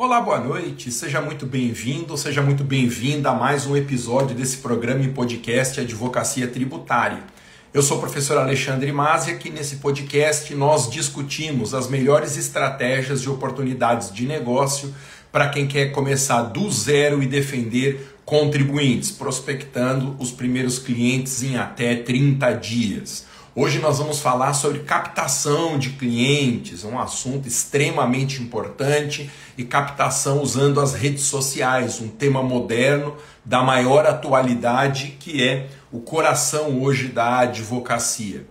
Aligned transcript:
Olá, 0.00 0.20
boa 0.20 0.38
noite. 0.38 0.92
Seja 0.92 1.20
muito 1.20 1.44
bem-vindo, 1.44 2.16
seja 2.16 2.40
muito 2.40 2.62
bem-vinda 2.62 3.30
a 3.30 3.34
mais 3.34 3.66
um 3.66 3.76
episódio 3.76 4.32
desse 4.32 4.58
programa 4.58 5.02
e 5.02 5.08
podcast 5.08 5.80
Advocacia 5.80 6.46
Tributária. 6.46 7.18
Eu 7.74 7.82
sou 7.82 7.96
o 7.96 8.00
professor 8.00 8.38
Alexandre 8.38 8.92
Mazzi 8.92 9.30
e 9.30 9.34
aqui 9.34 9.50
nesse 9.50 9.78
podcast 9.78 10.54
nós 10.54 10.88
discutimos 10.88 11.74
as 11.74 11.88
melhores 11.88 12.36
estratégias 12.36 13.22
e 13.22 13.28
oportunidades 13.28 14.14
de 14.14 14.24
negócio 14.24 14.94
para 15.32 15.48
quem 15.48 15.66
quer 15.66 15.86
começar 15.86 16.42
do 16.42 16.70
zero 16.70 17.20
e 17.20 17.26
defender 17.26 18.20
contribuintes, 18.24 19.10
prospectando 19.10 20.14
os 20.20 20.30
primeiros 20.30 20.78
clientes 20.78 21.42
em 21.42 21.56
até 21.56 21.96
30 21.96 22.52
dias. 22.52 23.26
Hoje 23.60 23.80
nós 23.80 23.98
vamos 23.98 24.20
falar 24.20 24.54
sobre 24.54 24.84
captação 24.84 25.80
de 25.80 25.90
clientes, 25.90 26.84
um 26.84 26.96
assunto 26.96 27.48
extremamente 27.48 28.40
importante, 28.40 29.28
e 29.56 29.64
captação 29.64 30.40
usando 30.40 30.80
as 30.80 30.94
redes 30.94 31.24
sociais, 31.24 32.00
um 32.00 32.06
tema 32.06 32.40
moderno 32.40 33.16
da 33.44 33.60
maior 33.60 34.06
atualidade 34.06 35.16
que 35.18 35.42
é 35.42 35.66
o 35.90 35.98
coração 35.98 36.80
hoje 36.80 37.08
da 37.08 37.40
advocacia. 37.40 38.46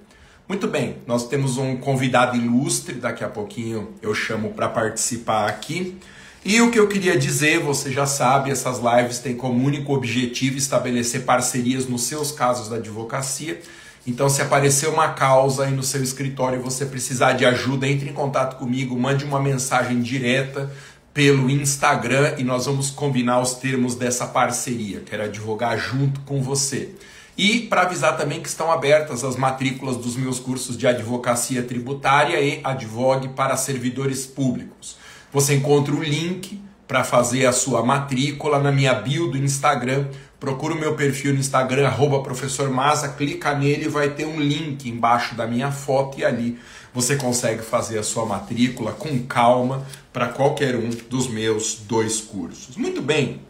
Muito 0.46 0.68
bem, 0.68 0.98
nós 1.08 1.26
temos 1.26 1.56
um 1.56 1.78
convidado 1.78 2.36
ilustre, 2.36 2.96
daqui 2.96 3.24
a 3.24 3.30
pouquinho 3.30 3.94
eu 4.02 4.14
chamo 4.14 4.50
para 4.50 4.68
participar 4.68 5.48
aqui. 5.48 5.98
E 6.44 6.60
o 6.60 6.70
que 6.70 6.78
eu 6.78 6.88
queria 6.90 7.18
dizer, 7.18 7.62
você 7.62 7.94
já 7.94 8.06
sabe, 8.06 8.52
essas 8.52 8.80
lives 8.80 9.20
têm 9.20 9.38
como 9.38 9.66
único 9.66 9.94
objetivo 9.94 10.58
estabelecer 10.58 11.24
parcerias 11.24 11.88
nos 11.88 12.04
seus 12.04 12.30
casos 12.30 12.68
da 12.68 12.76
advocacia 12.76 13.62
então, 14.08 14.30
se 14.30 14.42
aparecer 14.42 14.88
uma 14.88 15.10
causa 15.10 15.66
aí 15.66 15.74
no 15.74 15.84
seu 15.84 16.02
escritório 16.02 16.58
e 16.58 16.62
você 16.62 16.86
precisar 16.86 17.34
de 17.34 17.46
ajuda, 17.46 17.86
entre 17.86 18.10
em 18.10 18.14
contato 18.14 18.56
comigo, 18.56 18.98
mande 18.98 19.26
uma 19.26 19.38
mensagem 19.38 20.02
direta 20.02 20.72
pelo 21.14 21.50
Instagram 21.50 22.36
e 22.38 22.44
nós 22.44 22.68
vamos 22.68 22.90
combinar 22.90 23.42
os 23.42 23.56
termos 23.56 23.96
dessa 23.96 24.26
parceria. 24.26 25.02
Quero 25.02 25.24
advogar 25.24 25.78
junto 25.78 26.22
com 26.22 26.42
você. 26.42 26.96
E 27.38 27.60
para 27.60 27.82
avisar 27.82 28.16
também 28.16 28.42
que 28.42 28.48
estão 28.48 28.72
abertas 28.72 29.26
as 29.26 29.36
matrículas 29.36 29.98
dos 29.98 30.16
meus 30.16 30.40
cursos 30.40 30.78
de 30.78 30.88
advocacia 30.88 31.62
tributária 31.62 32.40
e 32.40 32.62
advogue 32.64 33.28
para 33.28 33.58
servidores 33.58 34.26
públicos. 34.26 34.96
Você 35.34 35.56
encontra 35.56 35.94
o 35.94 36.02
link 36.02 36.62
para 36.88 37.04
fazer 37.04 37.46
a 37.46 37.52
sua 37.52 37.84
matrícula 37.86 38.58
na 38.58 38.72
minha 38.72 38.94
bio 38.94 39.28
do 39.28 39.38
Instagram 39.38 40.08
procura 40.40 40.74
o 40.74 40.80
meu 40.80 40.96
perfil 40.96 41.34
no 41.34 41.40
Instagram, 41.40 41.88
arroba 41.88 42.22
professor 42.22 42.70
Maza, 42.70 43.10
clica 43.10 43.54
nele 43.56 43.86
e 43.86 43.90
vai 43.90 44.10
ter 44.10 44.26
um 44.26 44.40
link 44.40 44.88
embaixo 44.88 45.36
da 45.36 45.48
minha 45.48 45.72
foto 45.72 46.20
e 46.20 46.26
ali 46.26 46.60
você 46.94 47.16
consegue 47.16 47.62
fazer 47.62 48.00
a 48.00 48.04
sua 48.04 48.26
matrícula 48.26 48.92
com 48.92 49.24
calma 49.26 49.86
para 50.12 50.30
qualquer 50.30 50.76
um 50.76 50.90
dos 50.90 51.28
meus 51.28 51.76
dois 51.88 52.22
cursos. 52.22 52.76
Muito 52.76 53.02
bem. 53.02 53.42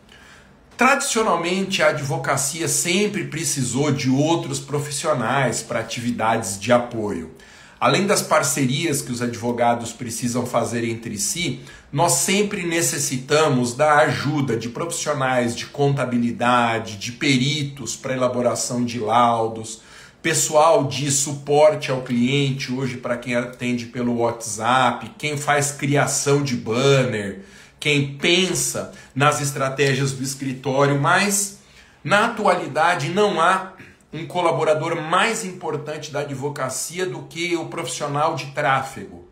Tradicionalmente, 0.78 1.82
a 1.82 1.90
advocacia 1.90 2.68
sempre 2.68 3.26
precisou 3.26 3.92
de 3.92 4.10
outros 4.10 4.60
profissionais 4.60 5.64
para 5.64 5.80
atividades 5.80 6.60
de 6.60 6.72
apoio. 6.72 7.32
Além 7.80 8.06
das 8.08 8.22
parcerias 8.22 9.02
que 9.02 9.12
os 9.12 9.22
advogados 9.22 9.92
precisam 9.92 10.46
fazer 10.46 10.84
entre 10.84 11.18
si, 11.18 11.62
nós 11.92 12.14
sempre 12.14 12.64
necessitamos 12.64 13.74
da 13.74 14.00
ajuda 14.00 14.58
de 14.58 14.70
profissionais 14.70 15.56
de 15.56 15.68
contabilidade, 15.68 16.98
de 16.98 17.14
peritos 17.14 17.96
para 17.96 18.14
elaboração 18.14 18.84
de 18.84 19.00
laudos, 19.00 19.82
pessoal 20.22 20.84
de 20.84 21.10
suporte 21.10 21.90
ao 21.90 22.02
cliente, 22.02 22.74
hoje 22.74 22.98
para 22.98 23.16
quem 23.16 23.36
atende 23.36 23.86
pelo 23.86 24.18
WhatsApp, 24.18 25.14
quem 25.18 25.38
faz 25.38 25.72
criação 25.72 26.44
de 26.44 26.58
banner, 26.58 27.44
quem 27.80 28.18
pensa 28.18 28.92
nas 29.16 29.40
estratégias 29.40 30.12
do 30.12 30.24
escritório, 30.24 31.00
mas 31.00 31.60
na 32.04 32.26
atualidade 32.26 33.10
não 33.10 33.40
há 33.40 33.74
um 34.12 34.26
colaborador 34.26 35.02
mais 35.02 35.46
importante 35.46 36.12
da 36.12 36.20
advocacia 36.20 37.06
do 37.06 37.24
que 37.24 37.56
o 37.56 37.68
profissional 37.68 38.36
de 38.36 38.48
tráfego. 38.48 39.26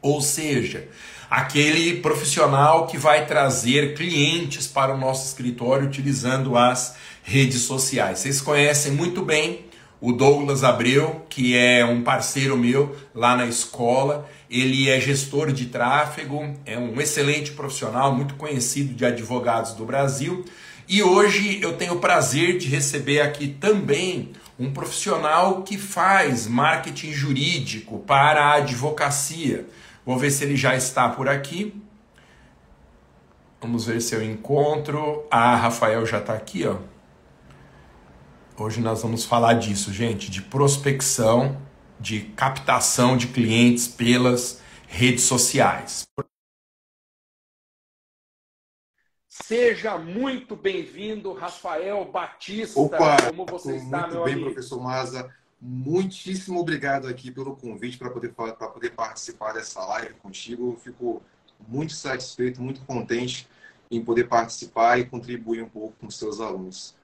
Ou 0.00 0.20
seja, 0.20 0.88
aquele 1.32 1.96
profissional 1.96 2.86
que 2.86 2.98
vai 2.98 3.24
trazer 3.24 3.94
clientes 3.94 4.66
para 4.66 4.94
o 4.94 4.98
nosso 4.98 5.26
escritório 5.26 5.86
utilizando 5.86 6.58
as 6.58 6.94
redes 7.22 7.62
sociais. 7.62 8.18
Vocês 8.18 8.38
conhecem 8.42 8.92
muito 8.92 9.24
bem 9.24 9.64
o 9.98 10.12
Douglas 10.12 10.62
Abreu, 10.62 11.24
que 11.30 11.56
é 11.56 11.86
um 11.86 12.02
parceiro 12.02 12.54
meu 12.58 12.94
lá 13.14 13.34
na 13.34 13.46
escola. 13.46 14.28
Ele 14.50 14.90
é 14.90 15.00
gestor 15.00 15.52
de 15.52 15.66
tráfego, 15.66 16.54
é 16.66 16.76
um 16.76 17.00
excelente 17.00 17.52
profissional, 17.52 18.14
muito 18.14 18.34
conhecido 18.34 18.92
de 18.92 19.06
advogados 19.06 19.72
do 19.72 19.86
Brasil. 19.86 20.44
E 20.86 21.02
hoje 21.02 21.62
eu 21.62 21.72
tenho 21.78 21.94
o 21.94 21.98
prazer 21.98 22.58
de 22.58 22.68
receber 22.68 23.22
aqui 23.22 23.48
também 23.48 24.32
um 24.58 24.70
profissional 24.70 25.62
que 25.62 25.78
faz 25.78 26.46
marketing 26.46 27.12
jurídico 27.12 28.00
para 28.00 28.44
a 28.44 28.54
advocacia. 28.56 29.66
Vou 30.04 30.18
ver 30.18 30.30
se 30.30 30.44
ele 30.44 30.56
já 30.56 30.74
está 30.74 31.08
por 31.08 31.28
aqui. 31.28 31.80
Vamos 33.60 33.86
ver 33.86 34.00
se 34.00 34.14
eu 34.14 34.22
encontro. 34.22 35.24
Ah, 35.30 35.54
Rafael 35.54 36.04
já 36.04 36.18
está 36.18 36.34
aqui, 36.34 36.66
ó. 36.66 36.78
Hoje 38.58 38.80
nós 38.80 39.02
vamos 39.02 39.24
falar 39.24 39.54
disso, 39.54 39.92
gente, 39.92 40.30
de 40.30 40.42
prospecção, 40.42 41.60
de 41.98 42.20
captação 42.20 43.16
de 43.16 43.28
clientes 43.28 43.88
pelas 43.88 44.60
redes 44.88 45.24
sociais. 45.24 46.04
Seja 49.28 49.96
muito 49.98 50.54
bem-vindo, 50.54 51.32
Rafael 51.32 52.04
Batista. 52.04 52.80
Opa, 52.80 53.16
como 53.28 53.46
você 53.46 53.76
está, 53.76 54.00
muito 54.02 54.14
meu 54.14 54.24
bem, 54.24 54.34
amigo? 54.34 54.50
professor 54.50 54.80
Maza. 54.82 55.34
Muitíssimo 55.64 56.58
obrigado 56.58 57.06
aqui 57.06 57.30
pelo 57.30 57.54
convite 57.54 57.96
para 57.96 58.10
poder, 58.10 58.32
para 58.32 58.68
poder 58.68 58.90
participar 58.90 59.52
dessa 59.52 59.80
live 59.86 60.14
contigo. 60.14 60.72
Eu 60.72 60.76
fico 60.76 61.22
muito 61.68 61.92
satisfeito, 61.92 62.60
muito 62.60 62.84
contente 62.84 63.48
em 63.88 64.04
poder 64.04 64.24
participar 64.24 64.98
e 64.98 65.04
contribuir 65.04 65.62
um 65.62 65.68
pouco 65.68 65.94
com 66.00 66.08
os 66.08 66.18
seus 66.18 66.40
alunos. 66.40 66.96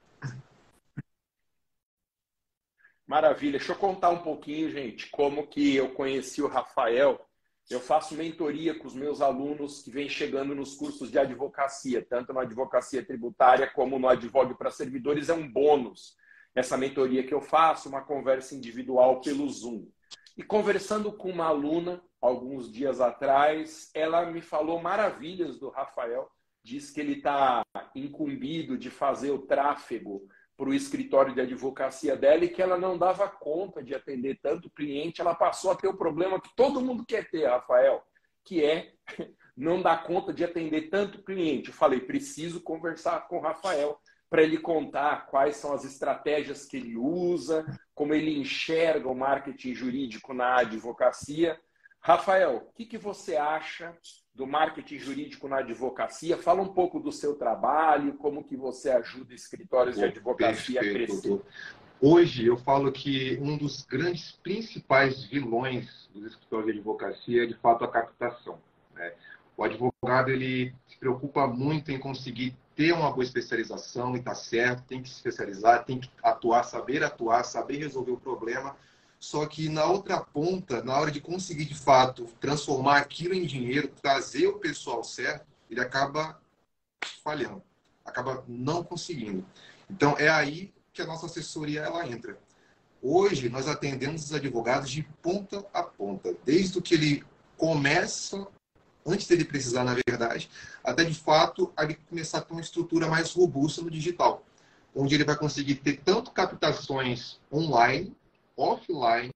Maravilha. 3.07 3.57
Deixa 3.57 3.71
eu 3.71 3.77
contar 3.77 4.09
um 4.09 4.21
pouquinho, 4.21 4.69
gente, 4.69 5.09
como 5.09 5.47
que 5.47 5.73
eu 5.75 5.93
conheci 5.93 6.41
o 6.41 6.47
Rafael 6.47 7.25
eu 7.69 7.79
faço 7.79 8.15
mentoria 8.15 8.73
com 8.73 8.87
os 8.87 8.95
meus 8.95 9.21
alunos 9.21 9.83
que 9.83 9.91
vêm 9.91 10.09
chegando 10.09 10.55
nos 10.55 10.73
cursos 10.73 11.11
de 11.11 11.19
advocacia, 11.19 12.03
tanto 12.03 12.33
na 12.33 12.41
advocacia 12.41 13.05
tributária 13.05 13.69
como 13.69 13.99
no 13.99 14.07
advogue 14.07 14.55
para 14.55 14.71
servidores, 14.71 15.29
é 15.29 15.33
um 15.33 15.47
bônus. 15.47 16.15
Essa 16.55 16.77
mentoria 16.77 17.23
que 17.23 17.33
eu 17.33 17.41
faço, 17.41 17.89
uma 17.89 18.01
conversa 18.01 18.55
individual 18.55 19.21
pelo 19.21 19.49
Zoom. 19.49 19.87
E 20.37 20.43
conversando 20.43 21.11
com 21.11 21.29
uma 21.29 21.45
aluna, 21.45 22.01
alguns 22.21 22.71
dias 22.71 22.99
atrás, 22.99 23.89
ela 23.93 24.25
me 24.25 24.41
falou 24.41 24.81
maravilhas 24.81 25.57
do 25.59 25.69
Rafael, 25.69 26.29
diz 26.63 26.91
que 26.91 26.99
ele 26.99 27.13
está 27.13 27.61
incumbido 27.95 28.77
de 28.77 28.89
fazer 28.89 29.31
o 29.31 29.39
tráfego 29.39 30.27
para 30.57 30.69
o 30.69 30.73
escritório 30.73 31.33
de 31.33 31.39
advocacia 31.39 32.17
dela 32.17 32.43
e 32.43 32.49
que 32.49 32.61
ela 32.61 32.77
não 32.77 32.97
dava 32.97 33.29
conta 33.29 33.81
de 33.81 33.95
atender 33.95 34.39
tanto 34.41 34.69
cliente, 34.69 35.21
ela 35.21 35.33
passou 35.33 35.71
a 35.71 35.75
ter 35.75 35.87
o 35.87 35.97
problema 35.97 36.41
que 36.41 36.53
todo 36.53 36.81
mundo 36.81 37.05
quer 37.05 37.29
ter, 37.29 37.47
Rafael, 37.47 38.03
que 38.43 38.63
é 38.63 38.91
não 39.55 39.81
dar 39.81 40.03
conta 40.03 40.33
de 40.33 40.43
atender 40.43 40.89
tanto 40.89 41.23
cliente. 41.23 41.69
Eu 41.69 41.75
falei, 41.75 42.01
preciso 42.01 42.61
conversar 42.61 43.27
com 43.29 43.37
o 43.37 43.41
Rafael 43.41 43.97
para 44.29 44.43
ele 44.43 44.57
contar 44.57 45.25
quais 45.27 45.55
são 45.55 45.73
as 45.73 45.83
estratégias 45.83 46.65
que 46.65 46.77
ele 46.77 46.95
usa, 46.95 47.65
como 47.95 48.13
ele 48.13 48.37
enxerga 48.37 49.09
o 49.09 49.15
marketing 49.15 49.73
jurídico 49.73 50.33
na 50.33 50.59
advocacia. 50.59 51.59
Rafael, 51.99 52.67
o 52.69 52.73
que, 52.73 52.85
que 52.85 52.97
você 52.97 53.35
acha 53.35 53.95
do 54.39 54.47
marketing 54.47 54.97
jurídico 54.97 55.49
na 55.49 55.57
advocacia. 55.57 56.37
Fala 56.37 56.61
um 56.61 56.69
pouco 56.69 56.97
do 56.97 57.11
seu 57.11 57.35
trabalho, 57.35 58.13
como 58.13 58.41
que 58.41 58.55
você 58.55 58.89
ajuda 58.89 59.33
escritórios 59.33 59.97
de 59.97 60.05
advocacia 60.05 60.79
Perfeito, 60.79 61.03
a 61.03 61.07
crescer. 61.07 61.27
Doutor. 61.27 61.45
Hoje 62.01 62.45
eu 62.45 62.55
falo 62.55 62.89
que 62.89 63.37
um 63.41 63.57
dos 63.57 63.85
grandes 63.85 64.31
principais 64.31 65.25
vilões 65.25 66.09
dos 66.13 66.25
escritórios 66.25 66.71
de 66.71 66.79
advocacia 66.79 67.43
é 67.43 67.45
de 67.45 67.55
fato 67.55 67.83
a 67.83 67.89
captação. 67.89 68.57
Né? 68.93 69.13
O 69.59 69.63
advogado 69.65 70.29
ele 70.31 70.73
se 70.87 70.97
preocupa 70.97 71.45
muito 71.45 71.91
em 71.91 71.99
conseguir 71.99 72.55
ter 72.77 72.93
uma 72.93 73.11
boa 73.11 73.25
especialização 73.25 74.15
e 74.15 74.19
está 74.19 74.33
certo, 74.33 74.85
tem 74.85 75.01
que 75.01 75.09
se 75.09 75.15
especializar, 75.15 75.83
tem 75.83 75.99
que 75.99 76.09
atuar, 76.23 76.63
saber 76.63 77.03
atuar, 77.03 77.43
saber 77.43 77.79
resolver 77.79 78.11
o 78.11 78.17
problema, 78.17 78.77
só 79.19 79.45
que 79.45 79.67
na 79.67 79.83
outra 79.83 80.21
ponta, 80.21 80.81
na 80.81 80.97
hora 80.97 81.11
de 81.11 81.19
conseguir 81.19 81.65
de 81.65 81.75
fato 81.75 82.23
transformar 82.39 82.99
aquilo 82.99 83.33
em 83.33 83.45
dinheiro, 83.45 83.89
trazer 84.01 84.47
o 84.47 84.59
pessoal 84.59 85.03
certo, 85.03 85.45
ele 85.69 85.81
acaba 85.81 86.39
falhando, 87.21 87.61
acaba 88.05 88.45
não 88.47 88.81
conseguindo. 88.81 89.45
Então 89.89 90.15
é 90.17 90.29
aí 90.29 90.73
que 90.93 91.01
a 91.01 91.05
nossa 91.05 91.25
assessoria 91.25 91.81
ela 91.81 92.07
entra. 92.07 92.39
Hoje 93.01 93.49
nós 93.49 93.67
atendemos 93.67 94.23
os 94.23 94.33
advogados 94.33 94.89
de 94.89 95.03
ponta 95.21 95.65
a 95.73 95.83
ponta, 95.83 96.33
desde 96.45 96.81
que 96.81 96.93
ele 96.93 97.25
começa 97.57 98.47
antes 99.09 99.27
dele 99.27 99.45
precisar, 99.45 99.83
na 99.83 99.95
verdade, 100.07 100.49
até 100.83 101.03
de 101.03 101.13
fato 101.13 101.73
ele 101.79 101.95
começar 102.09 102.39
a 102.39 102.41
ter 102.41 102.53
uma 102.53 102.61
estrutura 102.61 103.07
mais 103.07 103.33
robusta 103.33 103.81
no 103.81 103.89
digital, 103.89 104.43
onde 104.95 105.15
ele 105.15 105.23
vai 105.23 105.35
conseguir 105.35 105.75
ter 105.75 106.01
tanto 106.01 106.31
captações 106.31 107.39
online, 107.51 108.15
offline, 108.55 109.31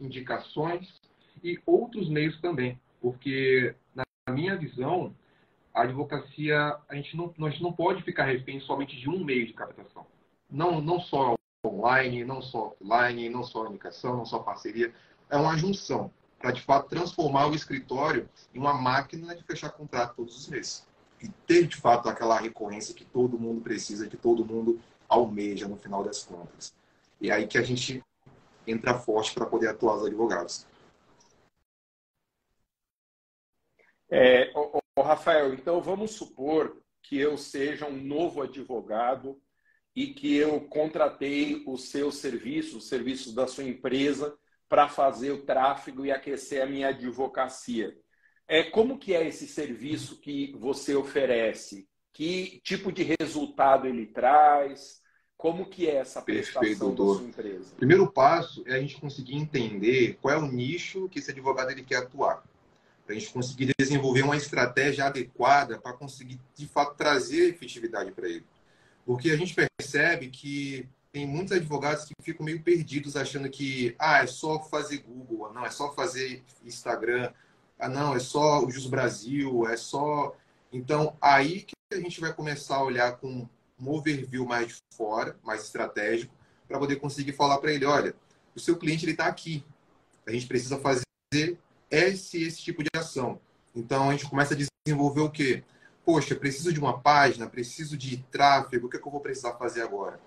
indicações 0.00 1.00
e 1.42 1.58
outros 1.66 2.08
meios 2.08 2.40
também, 2.40 2.78
porque 3.00 3.74
na 3.94 4.04
minha 4.30 4.56
visão 4.56 5.14
a 5.72 5.82
advocacia 5.82 6.76
a 6.88 6.94
gente 6.94 7.16
não 7.16 7.32
nós 7.36 7.60
não 7.60 7.72
pode 7.72 8.02
ficar 8.02 8.24
refém 8.24 8.60
somente 8.60 8.96
de 8.96 9.08
um 9.08 9.24
meio 9.24 9.46
de 9.46 9.52
captação, 9.52 10.06
não 10.50 10.80
não 10.80 11.00
só 11.00 11.34
online, 11.66 12.24
não 12.24 12.42
só 12.42 12.68
offline, 12.68 13.28
não 13.28 13.42
só 13.42 13.66
indicação, 13.66 14.16
não 14.16 14.26
só 14.26 14.38
parceria, 14.38 14.92
é 15.30 15.36
uma 15.36 15.56
junção 15.56 16.10
para 16.44 16.52
de 16.52 16.60
fato 16.60 16.90
transformar 16.90 17.46
o 17.46 17.54
escritório 17.54 18.28
em 18.52 18.58
uma 18.58 18.74
máquina 18.74 19.34
de 19.34 19.42
fechar 19.44 19.70
contrato 19.70 20.16
todos 20.16 20.36
os 20.36 20.46
meses 20.46 20.86
e 21.18 21.26
ter 21.46 21.66
de 21.66 21.76
fato 21.76 22.06
aquela 22.06 22.38
recorrência 22.38 22.94
que 22.94 23.02
todo 23.02 23.38
mundo 23.38 23.62
precisa, 23.62 24.06
que 24.06 24.16
todo 24.18 24.44
mundo 24.44 24.78
almeja 25.08 25.66
no 25.66 25.78
final 25.78 26.04
das 26.04 26.22
contas. 26.22 26.74
E 27.18 27.30
é 27.30 27.32
aí 27.32 27.46
que 27.46 27.56
a 27.56 27.62
gente 27.62 28.04
entra 28.66 28.92
forte 28.92 29.32
para 29.32 29.46
poder 29.46 29.68
atuar 29.68 29.96
os 29.96 30.04
advogados. 30.04 30.66
É, 34.10 34.52
ô, 34.54 34.82
ô, 34.96 35.00
Rafael, 35.00 35.54
então 35.54 35.80
vamos 35.80 36.10
supor 36.10 36.76
que 37.02 37.18
eu 37.18 37.38
seja 37.38 37.86
um 37.86 37.96
novo 37.96 38.42
advogado 38.42 39.40
e 39.96 40.08
que 40.08 40.36
eu 40.36 40.60
contratei 40.68 41.64
os 41.66 41.88
seus 41.88 42.16
serviços, 42.16 42.74
os 42.74 42.88
serviços 42.88 43.32
da 43.32 43.46
sua 43.46 43.64
empresa 43.64 44.36
para 44.68 44.88
fazer 44.88 45.30
o 45.30 45.42
tráfego 45.42 46.04
e 46.04 46.10
aquecer 46.10 46.62
a 46.62 46.66
minha 46.66 46.88
advocacia. 46.88 47.96
É, 48.46 48.62
como 48.62 48.98
que 48.98 49.14
é 49.14 49.26
esse 49.26 49.46
serviço 49.46 50.20
que 50.20 50.52
você 50.58 50.94
oferece? 50.94 51.88
Que 52.12 52.60
tipo 52.62 52.92
de 52.92 53.02
resultado 53.02 53.86
ele 53.86 54.06
traz? 54.06 55.02
Como 55.36 55.66
que 55.66 55.88
é 55.88 55.96
essa 55.96 56.22
prestação 56.22 56.60
Perfeito, 56.60 56.90
da 56.90 57.18
sua 57.18 57.28
empresa? 57.28 57.72
O 57.72 57.76
primeiro 57.76 58.10
passo 58.10 58.62
é 58.66 58.74
a 58.74 58.80
gente 58.80 59.00
conseguir 59.00 59.36
entender 59.36 60.18
qual 60.20 60.34
é 60.34 60.38
o 60.38 60.46
nicho 60.46 61.08
que 61.08 61.18
esse 61.18 61.30
advogado 61.30 61.70
ele 61.70 61.82
quer 61.82 61.96
atuar. 61.96 62.42
Para 63.04 63.14
a 63.14 63.18
gente 63.18 63.32
conseguir 63.32 63.74
desenvolver 63.78 64.22
uma 64.22 64.36
estratégia 64.36 65.04
adequada 65.04 65.78
para 65.78 65.92
conseguir, 65.92 66.40
de 66.54 66.66
fato, 66.66 66.96
trazer 66.96 67.50
efetividade 67.50 68.12
para 68.12 68.28
ele. 68.28 68.44
Porque 69.04 69.30
a 69.30 69.36
gente 69.36 69.54
percebe 69.54 70.28
que 70.28 70.88
tem 71.14 71.28
muitos 71.28 71.52
advogados 71.52 72.04
que 72.04 72.12
ficam 72.20 72.44
meio 72.44 72.60
perdidos 72.60 73.14
achando 73.14 73.48
que 73.48 73.94
ah, 74.00 74.24
é 74.24 74.26
só 74.26 74.60
fazer 74.64 74.98
Google, 74.98 75.52
não, 75.52 75.64
é 75.64 75.70
só 75.70 75.92
fazer 75.92 76.42
Instagram, 76.64 77.32
ah, 77.78 77.88
não, 77.88 78.16
é 78.16 78.18
só 78.18 78.64
o 78.64 78.68
Jus 78.68 78.88
Brasil, 78.88 79.64
é 79.68 79.76
só. 79.76 80.34
Então, 80.72 81.16
aí 81.20 81.62
que 81.62 81.74
a 81.92 82.00
gente 82.00 82.20
vai 82.20 82.32
começar 82.32 82.78
a 82.78 82.82
olhar 82.82 83.16
com 83.18 83.48
um 83.78 83.88
overview 83.88 84.44
mais 84.44 84.66
de 84.66 84.74
fora, 84.96 85.38
mais 85.44 85.62
estratégico, 85.62 86.34
para 86.66 86.80
poder 86.80 86.96
conseguir 86.96 87.32
falar 87.32 87.58
para 87.58 87.72
ele: 87.72 87.84
olha, 87.84 88.12
o 88.52 88.58
seu 88.58 88.76
cliente 88.76 89.08
está 89.08 89.26
aqui, 89.26 89.64
a 90.26 90.32
gente 90.32 90.48
precisa 90.48 90.80
fazer 90.80 91.04
esse, 91.88 92.42
esse 92.42 92.60
tipo 92.60 92.82
de 92.82 92.90
ação. 92.96 93.38
Então, 93.72 94.10
a 94.10 94.12
gente 94.12 94.28
começa 94.28 94.54
a 94.54 94.58
desenvolver 94.84 95.20
o 95.20 95.30
quê? 95.30 95.62
Poxa, 96.04 96.34
preciso 96.34 96.72
de 96.72 96.80
uma 96.80 96.98
página, 96.98 97.46
preciso 97.48 97.96
de 97.96 98.16
tráfego, 98.32 98.88
o 98.88 98.90
que, 98.90 98.96
é 98.96 99.00
que 99.00 99.06
eu 99.06 99.12
vou 99.12 99.20
precisar 99.20 99.52
fazer 99.52 99.82
agora? 99.82 100.18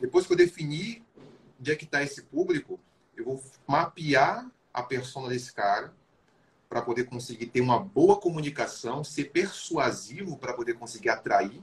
Depois 0.00 0.26
que 0.26 0.32
eu 0.32 0.36
definir 0.36 1.04
onde 1.60 1.70
é 1.70 1.76
que 1.76 1.84
está 1.84 2.02
esse 2.02 2.22
público, 2.22 2.80
eu 3.14 3.24
vou 3.24 3.44
mapear 3.66 4.50
a 4.72 4.82
persona 4.82 5.28
desse 5.28 5.52
cara 5.52 5.92
para 6.68 6.80
poder 6.80 7.04
conseguir 7.04 7.46
ter 7.46 7.60
uma 7.60 7.78
boa 7.78 8.18
comunicação, 8.18 9.04
ser 9.04 9.24
persuasivo 9.24 10.38
para 10.38 10.54
poder 10.54 10.74
conseguir 10.74 11.10
atrair, 11.10 11.60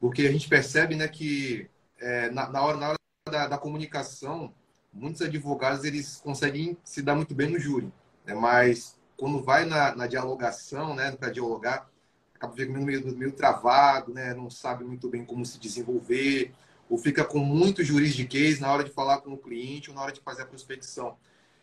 porque 0.00 0.22
a 0.22 0.32
gente 0.32 0.48
percebe 0.48 0.94
né, 0.94 1.08
que 1.08 1.68
é, 1.98 2.30
na, 2.30 2.48
na, 2.48 2.62
hora, 2.62 2.76
na 2.76 2.88
hora 2.90 2.98
da, 3.28 3.48
da, 3.48 3.58
comunicação, 3.58 4.54
muitos 4.92 5.20
advogados 5.20 5.84
eles 5.84 6.20
conseguem 6.22 6.78
se 6.84 7.02
dar 7.02 7.16
muito 7.16 7.34
bem 7.34 7.50
no 7.50 7.58
júri, 7.58 7.92
né, 8.24 8.32
mas 8.32 8.96
quando 9.16 9.42
vai 9.42 9.64
na, 9.64 9.94
na 9.94 10.06
dialogação, 10.06 10.94
né, 10.94 11.10
para 11.10 11.30
dialogar, 11.30 11.90
acaba 12.32 12.54
ficando 12.54 12.80
meio, 12.80 13.04
meio 13.16 13.32
travado, 13.32 14.14
né, 14.14 14.32
não 14.34 14.48
sabe 14.48 14.84
muito 14.84 15.08
bem 15.08 15.24
como 15.24 15.44
se 15.44 15.58
desenvolver, 15.58 16.54
ou 16.88 16.96
fica 16.98 17.24
com 17.24 17.38
muito 17.38 17.84
juridiquês 17.84 18.60
na 18.60 18.72
hora 18.72 18.84
de 18.84 18.90
falar 18.90 19.20
com 19.20 19.32
o 19.32 19.38
cliente 19.38 19.90
ou 19.90 19.96
na 19.96 20.02
hora 20.02 20.12
de 20.12 20.20
fazer 20.20 20.42
a 20.42 20.46
prospecção. 20.46 21.16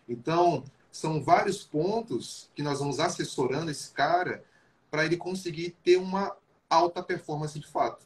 Então, 0.07 0.63
são 0.92 1.22
vários 1.22 1.63
pontos 1.63 2.50
que 2.56 2.62
nós 2.62 2.80
vamos 2.80 3.00
assessorando 3.00 3.72
esse 3.72 3.92
cara 3.92 4.44
para 4.89 5.06
ele 5.06 5.18
conseguir 5.18 5.75
ter 5.83 5.98
uma 5.98 6.36
alta 6.69 7.04
performance 7.04 7.60
de 7.60 7.68
fato. 7.68 8.06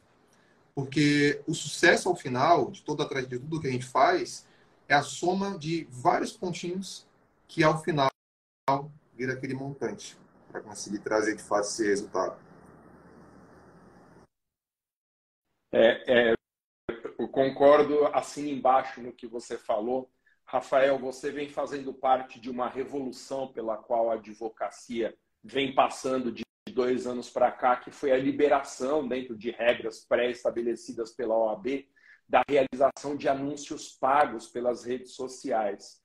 Porque 0.74 1.42
o 1.46 1.54
sucesso 1.54 2.08
ao 2.08 2.16
final 2.16 2.70
de 2.70 2.82
toda 2.82 3.04
a 3.04 3.20
de 3.20 3.38
tudo 3.38 3.60
que 3.60 3.68
a 3.68 3.72
gente 3.72 3.86
faz 3.86 4.46
é 4.88 4.94
a 4.94 5.02
soma 5.02 5.58
de 5.58 5.86
vários 5.90 6.32
pontinhos 6.32 7.06
que 7.46 7.62
ao 7.62 7.80
final 7.82 8.08
vira 9.14 9.34
aquele 9.34 9.54
montante 9.54 10.16
para 10.50 10.60
conseguir 10.60 10.98
trazer 11.00 11.36
de 11.36 11.42
fato 11.42 11.66
esse 11.66 11.86
resultado. 11.86 12.36
É, 15.72 16.30
é, 16.30 16.34
eu 17.20 17.28
concordo 17.28 18.06
assim 18.14 18.50
embaixo 18.50 19.02
no 19.02 19.12
que 19.12 19.26
você 19.26 19.58
falou. 19.58 20.10
Rafael, 20.46 20.98
você 20.98 21.30
vem 21.30 21.50
fazendo 21.50 21.92
parte 21.92 22.40
de 22.40 22.48
uma 22.48 22.66
revolução 22.66 23.52
pela 23.52 23.76
qual 23.76 24.10
a 24.10 24.14
advocacia 24.14 25.14
vem 25.44 25.74
passando 25.74 26.32
de 26.32 26.42
dois 26.72 27.06
anos 27.06 27.28
para 27.28 27.52
cá, 27.52 27.76
que 27.76 27.90
foi 27.90 28.10
a 28.10 28.16
liberação, 28.16 29.06
dentro 29.06 29.36
de 29.36 29.50
regras 29.50 30.00
pré-estabelecidas 30.00 31.12
pela 31.12 31.36
OAB, 31.36 31.86
da 32.26 32.42
realização 32.48 33.16
de 33.16 33.28
anúncios 33.28 33.92
pagos 33.92 34.48
pelas 34.48 34.84
redes 34.84 35.12
sociais. 35.12 36.00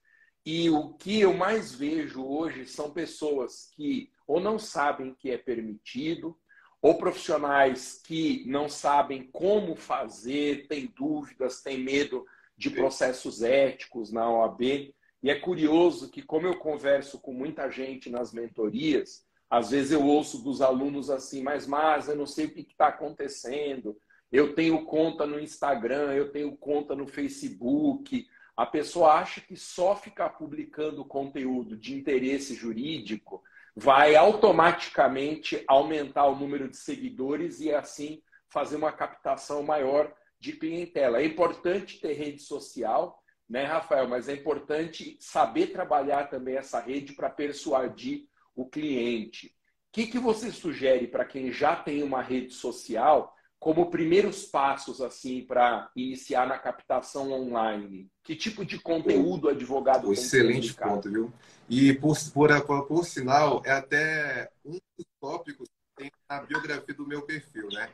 E 0.45 0.69
o 0.69 0.94
que 0.95 1.21
eu 1.21 1.33
mais 1.33 1.73
vejo 1.73 2.25
hoje 2.25 2.65
são 2.65 2.91
pessoas 2.91 3.69
que 3.73 4.12
ou 4.27 4.39
não 4.39 4.59
sabem 4.59 5.15
que 5.15 5.31
é 5.31 5.38
permitido, 5.38 6.38
ou 6.86 6.94
profissionais 6.94 8.00
que 8.06 8.44
não 8.46 8.70
sabem 8.70 9.24
como 9.34 9.76
fazer, 9.76 10.68
têm 10.68 10.86
dúvidas, 10.96 11.64
têm 11.64 11.80
medo 11.80 12.28
de 12.56 12.70
processos 12.70 13.42
éticos 13.42 14.12
na 14.12 14.30
OAB. 14.30 14.94
E 15.24 15.32
é 15.32 15.34
curioso 15.34 16.12
que, 16.12 16.22
como 16.22 16.46
eu 16.46 16.60
converso 16.60 17.20
com 17.20 17.34
muita 17.34 17.72
gente 17.72 18.08
nas 18.08 18.32
mentorias, 18.32 19.26
às 19.50 19.72
vezes 19.72 19.94
eu 19.94 20.06
ouço 20.06 20.44
dos 20.44 20.62
alunos 20.62 21.10
assim, 21.10 21.42
mas, 21.42 21.66
mas 21.66 22.08
eu 22.08 22.16
não 22.16 22.28
sei 22.28 22.46
o 22.46 22.52
que 22.52 22.62
está 22.62 22.89
acontecendo. 22.89 23.98
Eu 24.32 24.54
tenho 24.54 24.86
conta 24.86 25.25
no 25.25 25.39
Instagram, 25.39 26.13
eu 26.13 26.32
tenho 26.32 26.56
conta 26.56 26.96
no 26.96 27.08
Facebook. 27.08 28.27
A 28.56 28.68
pessoa 28.68 29.13
acha 29.13 29.42
que 29.42 29.58
só 29.58 29.96
ficar 29.96 30.30
publicando 30.38 31.04
conteúdo 31.04 31.75
de 31.75 31.96
interesse 31.96 32.54
jurídico 32.54 33.42
vai 33.75 34.15
automaticamente 34.15 35.63
aumentar 35.67 36.27
o 36.27 36.36
número 36.36 36.70
de 36.70 36.77
seguidores 36.77 37.60
e 37.60 37.74
assim 37.74 38.22
fazer 38.48 38.77
uma 38.77 38.91
captação 38.91 39.62
maior 39.63 40.15
de 40.39 40.53
clientela. 40.53 41.20
É 41.20 41.25
importante 41.25 42.00
ter 42.00 42.13
rede 42.13 42.41
social, 42.41 43.22
né, 43.50 43.63
Rafael? 43.63 44.08
Mas 44.08 44.29
é 44.29 44.34
importante 44.34 45.17
saber 45.20 45.67
trabalhar 45.67 46.29
também 46.29 46.55
essa 46.55 46.79
rede 46.79 47.13
para 47.13 47.29
persuadir 47.29 48.27
o 48.55 48.65
cliente. 48.65 49.48
O 49.48 49.51
que, 49.91 50.08
que 50.08 50.20
você 50.20 50.51
sugere 50.51 51.08
para 51.08 51.25
quem 51.25 51.51
já 51.51 51.75
tem 51.75 52.01
uma 52.01 52.22
rede 52.22 52.53
social 52.53 53.34
como 53.65 53.89
primeiros 53.89 54.45
passos 54.45 55.01
assim 55.01 55.43
para 55.43 55.89
iniciar 55.95 56.45
na 56.45 56.55
captação 56.55 57.31
online? 57.31 58.07
Que 58.24 58.36
tipo 58.36 58.63
de 58.63 58.77
conteúdo 58.77 59.48
o 59.48 59.50
advogado 59.50 60.13
Excelente 60.13 60.75
tem 60.75 60.88
ponto, 60.88 61.10
viu? 61.10 61.34
E 61.67 61.91
por, 61.93 62.15
por, 62.31 62.86
por, 62.86 63.03
sinal, 63.03 63.63
é 63.65 63.72
até 63.72 64.51
um 64.63 64.74
dos 64.74 65.07
tópicos 65.19 65.67
que 65.67 66.03
tem 66.03 66.12
na 66.29 66.41
biografia 66.41 66.93
do 66.93 67.07
meu 67.07 67.24
perfil, 67.24 67.67
né? 67.72 67.89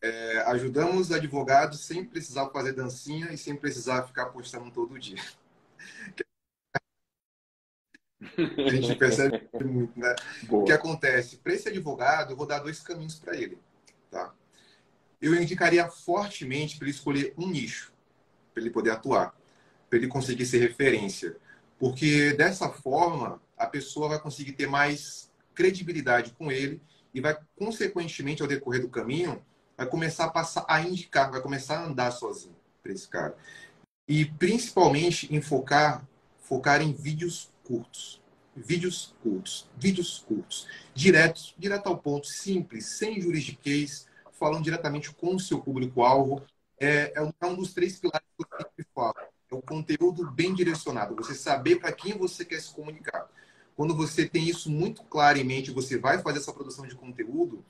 É, 0.00 0.38
ajudamos 0.52 1.10
advogados 1.10 1.80
sem 1.80 2.04
precisar 2.04 2.48
fazer 2.50 2.72
dancinha 2.72 3.32
e 3.32 3.36
sem 3.36 3.56
precisar 3.56 4.04
ficar 4.04 4.26
postando 4.26 4.70
todo 4.70 5.00
dia. 5.00 5.20
A 8.36 8.70
gente 8.70 8.94
percebe 8.94 9.48
muito, 9.64 9.98
né? 9.98 10.14
Boa. 10.44 10.62
O 10.62 10.64
que 10.64 10.70
acontece? 10.70 11.38
Para 11.38 11.54
esse 11.54 11.68
advogado, 11.68 12.30
eu 12.30 12.36
vou 12.36 12.46
dar 12.46 12.60
dois 12.60 12.78
caminhos 12.78 13.16
para 13.16 13.36
ele? 13.36 13.58
Eu 15.22 15.34
indicaria 15.40 15.88
fortemente 15.88 16.76
para 16.76 16.86
ele 16.86 16.94
escolher 16.94 17.32
um 17.38 17.48
nicho, 17.48 17.92
para 18.52 18.60
ele 18.60 18.70
poder 18.70 18.90
atuar, 18.90 19.34
para 19.88 19.98
ele 19.98 20.08
conseguir 20.08 20.44
ser 20.44 20.58
referência. 20.58 21.36
Porque 21.78 22.32
dessa 22.32 22.68
forma, 22.68 23.40
a 23.56 23.66
pessoa 23.66 24.08
vai 24.08 24.20
conseguir 24.20 24.52
ter 24.52 24.66
mais 24.66 25.30
credibilidade 25.54 26.32
com 26.32 26.50
ele 26.50 26.82
e 27.14 27.20
vai, 27.20 27.38
consequentemente, 27.56 28.42
ao 28.42 28.48
decorrer 28.48 28.82
do 28.82 28.88
caminho, 28.88 29.40
vai 29.76 29.86
começar 29.86 30.24
a 30.24 30.30
passar 30.30 30.64
a 30.68 30.80
indicar, 30.82 31.30
vai 31.30 31.40
começar 31.40 31.78
a 31.78 31.86
andar 31.86 32.10
sozinho 32.10 32.56
para 32.82 32.92
esse 32.92 33.08
cara. 33.08 33.36
E 34.08 34.24
principalmente 34.24 35.32
em 35.32 35.40
focar, 35.40 36.04
focar 36.40 36.82
em 36.82 36.92
vídeos 36.92 37.50
curtos. 37.64 38.20
vídeos 38.54 39.14
curtos, 39.22 39.66
vídeos 39.78 40.24
curtos, 40.26 40.66
diretos, 40.94 41.54
direto 41.58 41.86
ao 41.86 41.96
ponto, 41.96 42.26
simples, 42.26 42.98
sem 42.98 43.20
juridiquês, 43.20 44.06
falando 44.42 44.64
diretamente 44.64 45.14
com 45.14 45.36
o 45.36 45.40
seu 45.40 45.60
público-alvo. 45.60 46.42
É, 46.80 47.12
é, 47.16 47.32
é 47.40 47.46
um 47.46 47.54
dos 47.54 47.72
três 47.72 48.00
pilares 48.00 48.26
que 48.36 48.44
eu 48.44 48.58
sempre 48.58 48.86
falo. 48.92 49.14
É 49.48 49.54
o 49.54 49.62
conteúdo 49.62 50.28
bem 50.32 50.52
direcionado, 50.52 51.14
você 51.14 51.32
saber 51.32 51.76
para 51.76 51.92
quem 51.92 52.18
você 52.18 52.44
quer 52.44 52.60
se 52.60 52.74
comunicar. 52.74 53.30
Quando 53.76 53.94
você 53.94 54.28
tem 54.28 54.48
isso 54.48 54.68
muito 54.68 55.04
claro 55.04 55.38
em 55.38 55.44
mente, 55.44 55.70
você 55.70 55.96
vai 55.96 56.18
fazer 56.18 56.40
essa 56.40 56.52
produção 56.52 56.88
de 56.88 56.96
conteúdo, 56.96 57.64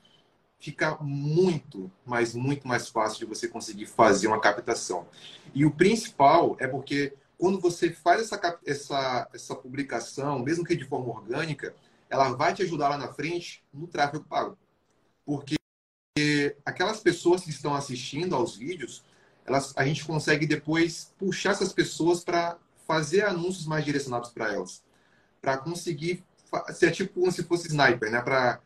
fica 0.59 0.97
muito, 1.03 1.93
mas 2.07 2.35
muito 2.35 2.67
mais 2.67 2.89
fácil 2.89 3.19
de 3.19 3.27
você 3.27 3.49
conseguir 3.49 3.85
fazer 3.85 4.29
uma 4.29 4.41
captação. 4.41 5.07
E 5.55 5.67
o 5.67 5.71
principal 5.71 6.57
é 6.59 6.67
porque 6.67 7.13
quando 7.37 7.61
você 7.61 7.91
faz 7.93 8.23
essa, 8.23 8.59
essa, 8.65 9.29
essa 9.35 9.55
publicação, 9.55 10.39
mesmo 10.39 10.65
que 10.65 10.75
de 10.75 10.87
forma 10.87 11.11
orgânica, 11.11 11.75
ela 12.09 12.33
vai 12.33 12.55
te 12.55 12.63
ajudar 12.63 12.89
lá 12.89 12.97
na 12.97 13.13
frente 13.13 13.63
no 13.75 13.87
tráfego 13.87 14.25
pago. 14.25 14.57
Porque 15.27 15.57
aquelas 16.65 17.01
pessoas 17.01 17.43
que 17.43 17.51
estão 17.51 17.75
assistindo 17.75 18.35
aos 18.35 18.57
vídeos, 18.57 19.03
elas, 19.45 19.73
a 19.77 19.85
gente 19.85 20.05
consegue 20.05 20.47
depois 20.47 21.13
puxar 21.19 21.53
essas 21.53 21.73
pessoas 21.73 22.23
para 22.23 22.59
fazer 22.87 23.25
anúncios 23.25 23.67
mais 23.67 23.85
direcionados 23.85 24.31
para 24.31 24.53
elas. 24.53 24.83
Para 25.41 25.57
conseguir 25.57 26.25
ser 26.75 26.93
tipo 26.93 27.21
como 27.21 27.33
se 27.33 27.43
fosse 27.43 27.69
sniper, 27.69 28.11
né? 28.11 28.21
Para 28.21 28.61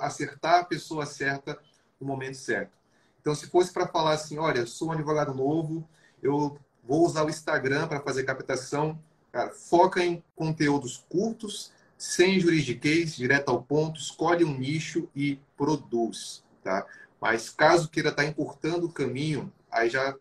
acertar 0.00 0.60
a 0.60 0.64
pessoa 0.64 1.04
certa 1.04 1.58
no 2.00 2.06
momento 2.06 2.36
certo. 2.36 2.72
Então, 3.20 3.34
se 3.34 3.48
fosse 3.48 3.72
para 3.72 3.88
falar 3.88 4.12
assim, 4.12 4.38
olha, 4.38 4.64
sou 4.66 4.88
um 4.88 4.92
advogado 4.92 5.34
novo, 5.34 5.86
eu 6.22 6.58
vou 6.84 7.04
usar 7.04 7.24
o 7.24 7.28
Instagram 7.28 7.88
para 7.88 8.00
fazer 8.00 8.22
captação. 8.22 8.98
Cara, 9.32 9.50
foca 9.50 10.02
em 10.02 10.22
conteúdos 10.34 11.04
curtos, 11.08 11.72
sem 11.98 12.38
juridiquês, 12.38 13.16
direto 13.16 13.48
ao 13.48 13.62
ponto, 13.62 13.98
escolhe 13.98 14.44
um 14.44 14.56
nicho 14.56 15.08
e 15.14 15.40
produz, 15.56 16.44
tá? 16.66 16.84
Mas 17.20 17.48
caso 17.48 17.88
queira 17.88 18.08
estar 18.08 18.24
tá 18.24 18.28
encurtando 18.28 18.86
o 18.86 18.92
caminho, 18.92 19.52
aí 19.70 19.88
já 19.88 20.16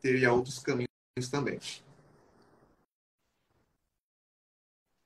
teria 0.00 0.32
outros 0.32 0.58
caminhos 0.58 0.88
também. 1.30 1.60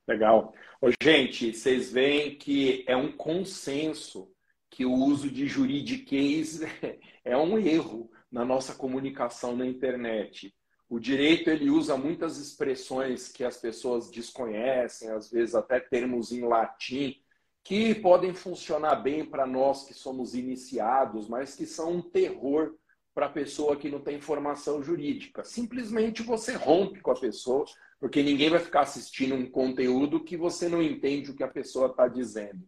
Legal. 0.07 0.53
Ô, 0.79 0.89
gente, 1.01 1.53
vocês 1.53 1.91
veem 1.91 2.37
que 2.37 2.85
é 2.87 2.95
um 2.95 3.11
consenso 3.11 4.31
que 4.69 4.85
o 4.85 4.93
uso 4.93 5.29
de 5.29 5.47
juridiquês 5.47 6.61
é 7.25 7.35
um 7.35 7.57
erro 7.57 8.09
na 8.31 8.45
nossa 8.45 8.73
comunicação 8.73 9.55
na 9.55 9.65
internet. 9.65 10.55
O 10.87 10.99
direito 10.99 11.49
ele 11.49 11.69
usa 11.69 11.97
muitas 11.97 12.37
expressões 12.37 13.27
que 13.27 13.43
as 13.43 13.57
pessoas 13.57 14.09
desconhecem, 14.09 15.09
às 15.09 15.29
vezes 15.29 15.55
até 15.55 15.79
termos 15.79 16.31
em 16.31 16.41
latim, 16.41 17.19
que 17.65 17.95
podem 17.95 18.31
funcionar 18.31 18.97
bem 18.97 19.25
para 19.25 19.47
nós 19.47 19.85
que 19.87 19.93
somos 19.93 20.35
iniciados, 20.35 21.27
mas 21.27 21.55
que 21.55 21.65
são 21.65 21.93
um 21.93 22.01
terror 22.01 22.75
para 23.11 23.25
a 23.25 23.29
pessoa 23.29 23.75
que 23.75 23.89
não 23.89 23.99
tem 23.99 24.21
formação 24.21 24.83
jurídica. 24.83 25.43
Simplesmente 25.43 26.21
você 26.21 26.53
rompe 26.53 27.01
com 27.01 27.09
a 27.09 27.19
pessoa, 27.19 27.65
porque 27.99 28.21
ninguém 28.21 28.51
vai 28.51 28.59
ficar 28.59 28.81
assistindo 28.81 29.33
um 29.33 29.49
conteúdo 29.49 30.23
que 30.23 30.37
você 30.37 30.69
não 30.69 30.79
entende 30.79 31.31
o 31.31 31.35
que 31.35 31.43
a 31.43 31.47
pessoa 31.47 31.87
está 31.87 32.07
dizendo. 32.07 32.63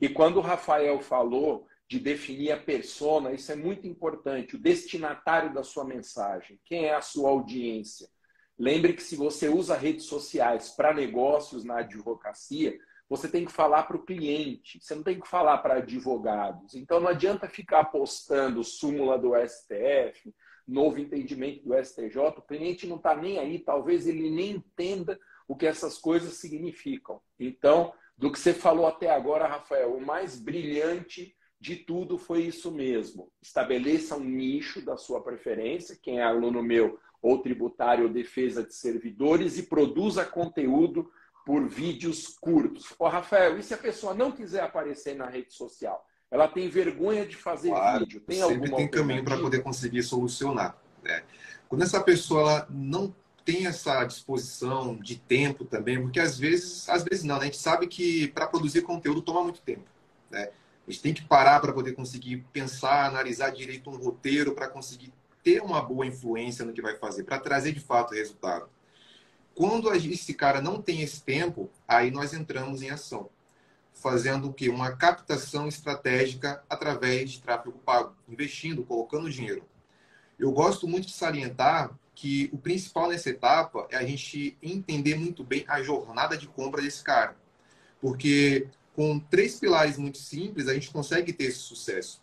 E 0.00 0.08
quando 0.08 0.38
o 0.38 0.42
Rafael 0.42 0.98
falou 1.00 1.68
de 1.88 2.00
definir 2.00 2.50
a 2.50 2.56
persona, 2.56 3.32
isso 3.32 3.52
é 3.52 3.56
muito 3.56 3.86
importante, 3.86 4.56
o 4.56 4.60
destinatário 4.60 5.54
da 5.54 5.62
sua 5.62 5.84
mensagem, 5.84 6.58
quem 6.64 6.86
é 6.86 6.94
a 6.94 7.00
sua 7.00 7.30
audiência. 7.30 8.08
Lembre 8.58 8.94
que 8.94 9.02
se 9.02 9.14
você 9.14 9.48
usa 9.48 9.76
redes 9.76 10.06
sociais 10.06 10.70
para 10.70 10.92
negócios 10.92 11.62
na 11.62 11.78
advocacia, 11.78 12.76
você 13.10 13.28
tem 13.28 13.44
que 13.44 13.50
falar 13.50 13.82
para 13.82 13.96
o 13.96 14.04
cliente, 14.04 14.78
você 14.80 14.94
não 14.94 15.02
tem 15.02 15.18
que 15.18 15.26
falar 15.26 15.58
para 15.58 15.78
advogados. 15.78 16.76
Então 16.76 17.00
não 17.00 17.08
adianta 17.08 17.48
ficar 17.48 17.86
postando 17.86 18.62
súmula 18.62 19.18
do 19.18 19.32
STF, 19.34 20.32
novo 20.66 21.00
entendimento 21.00 21.64
do 21.64 21.74
STJ, 21.74 22.16
o 22.36 22.42
cliente 22.42 22.86
não 22.86 22.96
está 22.96 23.16
nem 23.16 23.40
aí, 23.40 23.58
talvez 23.58 24.06
ele 24.06 24.30
nem 24.30 24.52
entenda 24.52 25.18
o 25.48 25.56
que 25.56 25.66
essas 25.66 25.98
coisas 25.98 26.34
significam. 26.34 27.20
Então, 27.36 27.92
do 28.16 28.30
que 28.30 28.38
você 28.38 28.54
falou 28.54 28.86
até 28.86 29.10
agora, 29.10 29.48
Rafael, 29.48 29.96
o 29.96 30.06
mais 30.06 30.38
brilhante 30.38 31.34
de 31.60 31.74
tudo 31.74 32.16
foi 32.16 32.42
isso 32.42 32.70
mesmo. 32.70 33.32
Estabeleça 33.42 34.16
um 34.16 34.24
nicho 34.24 34.80
da 34.80 34.96
sua 34.96 35.20
preferência, 35.20 35.98
quem 36.00 36.20
é 36.20 36.22
aluno 36.22 36.62
meu 36.62 37.00
ou 37.20 37.42
tributário 37.42 38.04
ou 38.04 38.10
defesa 38.10 38.62
de 38.62 38.74
servidores, 38.74 39.58
e 39.58 39.64
produza 39.64 40.24
conteúdo 40.24 41.10
por 41.50 41.66
vídeos 41.66 42.28
curtos. 42.40 42.94
Ô, 42.96 43.08
Rafael, 43.08 43.58
e 43.58 43.62
se 43.64 43.74
a 43.74 43.76
pessoa 43.76 44.14
não 44.14 44.30
quiser 44.30 44.62
aparecer 44.62 45.16
na 45.16 45.26
rede 45.26 45.52
social? 45.52 46.06
Ela 46.30 46.46
tem 46.46 46.68
vergonha 46.68 47.26
de 47.26 47.34
fazer 47.34 47.70
claro, 47.70 48.04
vídeo? 48.04 48.20
Tem 48.20 48.40
sempre 48.40 48.70
tem 48.70 48.86
caminho 48.86 49.24
para 49.24 49.36
poder 49.36 49.60
conseguir 49.60 50.04
solucionar. 50.04 50.78
Né? 51.02 51.24
Quando 51.68 51.82
essa 51.82 52.00
pessoa 52.00 52.68
não 52.70 53.12
tem 53.44 53.66
essa 53.66 54.04
disposição 54.04 54.94
de 54.94 55.16
tempo 55.16 55.64
também, 55.64 56.00
porque 56.00 56.20
às 56.20 56.38
vezes, 56.38 56.88
às 56.88 57.02
vezes 57.02 57.24
não, 57.24 57.34
né? 57.34 57.40
a 57.40 57.44
gente 57.46 57.58
sabe 57.58 57.88
que 57.88 58.28
para 58.28 58.46
produzir 58.46 58.82
conteúdo 58.82 59.20
toma 59.20 59.42
muito 59.42 59.60
tempo. 59.60 59.90
Né? 60.30 60.50
A 60.86 60.90
gente 60.92 61.02
tem 61.02 61.12
que 61.12 61.24
parar 61.24 61.58
para 61.58 61.72
poder 61.72 61.94
conseguir 61.94 62.46
pensar, 62.52 63.06
analisar 63.06 63.50
direito 63.50 63.90
um 63.90 63.96
roteiro 63.96 64.54
para 64.54 64.68
conseguir 64.68 65.12
ter 65.42 65.60
uma 65.60 65.82
boa 65.82 66.06
influência 66.06 66.64
no 66.64 66.72
que 66.72 66.80
vai 66.80 66.96
fazer, 66.96 67.24
para 67.24 67.40
trazer 67.40 67.72
de 67.72 67.80
fato 67.80 68.12
o 68.12 68.14
resultado. 68.14 68.68
Quando 69.54 69.92
esse 69.92 70.34
cara 70.34 70.60
não 70.60 70.80
tem 70.80 71.02
esse 71.02 71.22
tempo, 71.22 71.70
aí 71.86 72.10
nós 72.10 72.32
entramos 72.32 72.82
em 72.82 72.90
ação, 72.90 73.28
fazendo 73.92 74.48
o 74.48 74.52
que? 74.52 74.68
Uma 74.68 74.96
captação 74.96 75.68
estratégica 75.68 76.62
através 76.68 77.32
de 77.32 77.40
tráfego 77.40 77.78
pago, 77.78 78.14
investindo, 78.28 78.84
colocando 78.84 79.30
dinheiro. 79.30 79.64
Eu 80.38 80.50
gosto 80.52 80.88
muito 80.88 81.06
de 81.06 81.12
salientar 81.12 81.94
que 82.14 82.48
o 82.52 82.58
principal 82.58 83.08
nessa 83.08 83.30
etapa 83.30 83.86
é 83.90 83.96
a 83.96 84.04
gente 84.04 84.56
entender 84.62 85.14
muito 85.14 85.44
bem 85.44 85.64
a 85.68 85.82
jornada 85.82 86.36
de 86.36 86.46
compra 86.46 86.82
desse 86.82 87.02
cara. 87.02 87.36
Porque 88.00 88.68
com 88.94 89.18
três 89.18 89.58
pilares 89.58 89.96
muito 89.96 90.18
simples, 90.18 90.68
a 90.68 90.74
gente 90.74 90.90
consegue 90.90 91.32
ter 91.32 91.44
esse 91.44 91.60
sucesso. 91.60 92.22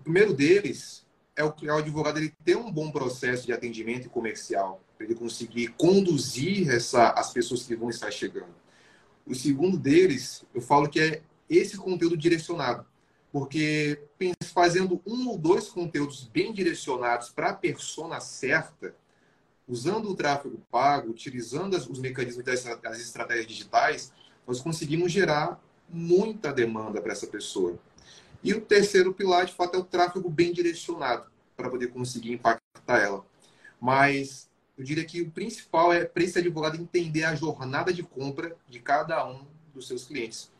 O 0.00 0.04
primeiro 0.04 0.32
deles 0.32 1.04
é 1.36 1.44
o, 1.44 1.54
é 1.62 1.72
o 1.72 1.78
advogado 1.78 2.18
ele 2.18 2.34
ter 2.44 2.56
um 2.56 2.70
bom 2.70 2.90
processo 2.90 3.46
de 3.46 3.52
atendimento 3.52 4.08
comercial, 4.10 4.82
para 5.00 5.06
ele 5.06 5.14
conseguir 5.14 5.68
conduzir 5.78 6.68
essa, 6.68 7.08
as 7.12 7.32
pessoas 7.32 7.62
que 7.62 7.74
vão 7.74 7.88
estar 7.88 8.10
chegando. 8.10 8.54
O 9.26 9.34
segundo 9.34 9.78
deles, 9.78 10.44
eu 10.54 10.60
falo 10.60 10.90
que 10.90 11.00
é 11.00 11.22
esse 11.48 11.78
conteúdo 11.78 12.18
direcionado, 12.18 12.84
porque 13.32 13.98
fazendo 14.52 15.00
um 15.06 15.30
ou 15.30 15.38
dois 15.38 15.70
conteúdos 15.70 16.28
bem 16.30 16.52
direcionados 16.52 17.30
para 17.30 17.48
a 17.48 17.54
persona 17.54 18.20
certa, 18.20 18.94
usando 19.66 20.10
o 20.10 20.14
tráfego 20.14 20.60
pago, 20.70 21.10
utilizando 21.10 21.74
os 21.78 21.98
mecanismos 21.98 22.44
das, 22.44 22.62
das 22.64 23.00
estratégias 23.00 23.46
digitais, 23.46 24.12
nós 24.46 24.60
conseguimos 24.60 25.10
gerar 25.10 25.58
muita 25.88 26.52
demanda 26.52 27.00
para 27.00 27.12
essa 27.12 27.26
pessoa. 27.26 27.78
E 28.44 28.52
o 28.52 28.60
terceiro 28.60 29.14
pilar, 29.14 29.46
de 29.46 29.54
fato, 29.54 29.76
é 29.76 29.78
o 29.78 29.84
tráfego 29.84 30.28
bem 30.28 30.52
direcionado, 30.52 31.24
para 31.56 31.70
poder 31.70 31.86
conseguir 31.86 32.32
impactar 32.32 32.98
ela. 32.98 33.24
Mas 33.80 34.49
eu 34.80 34.84
diria 34.84 35.04
que 35.04 35.20
o 35.20 35.30
principal 35.30 35.92
é 35.92 36.06
para 36.06 36.22
esse 36.22 36.38
advogado 36.38 36.74
entender 36.80 37.24
a 37.24 37.34
jornada 37.34 37.92
de 37.92 38.02
compra 38.02 38.56
de 38.66 38.80
cada 38.80 39.28
um 39.28 39.44
dos 39.74 39.86
seus 39.86 40.06
clientes. 40.06 40.50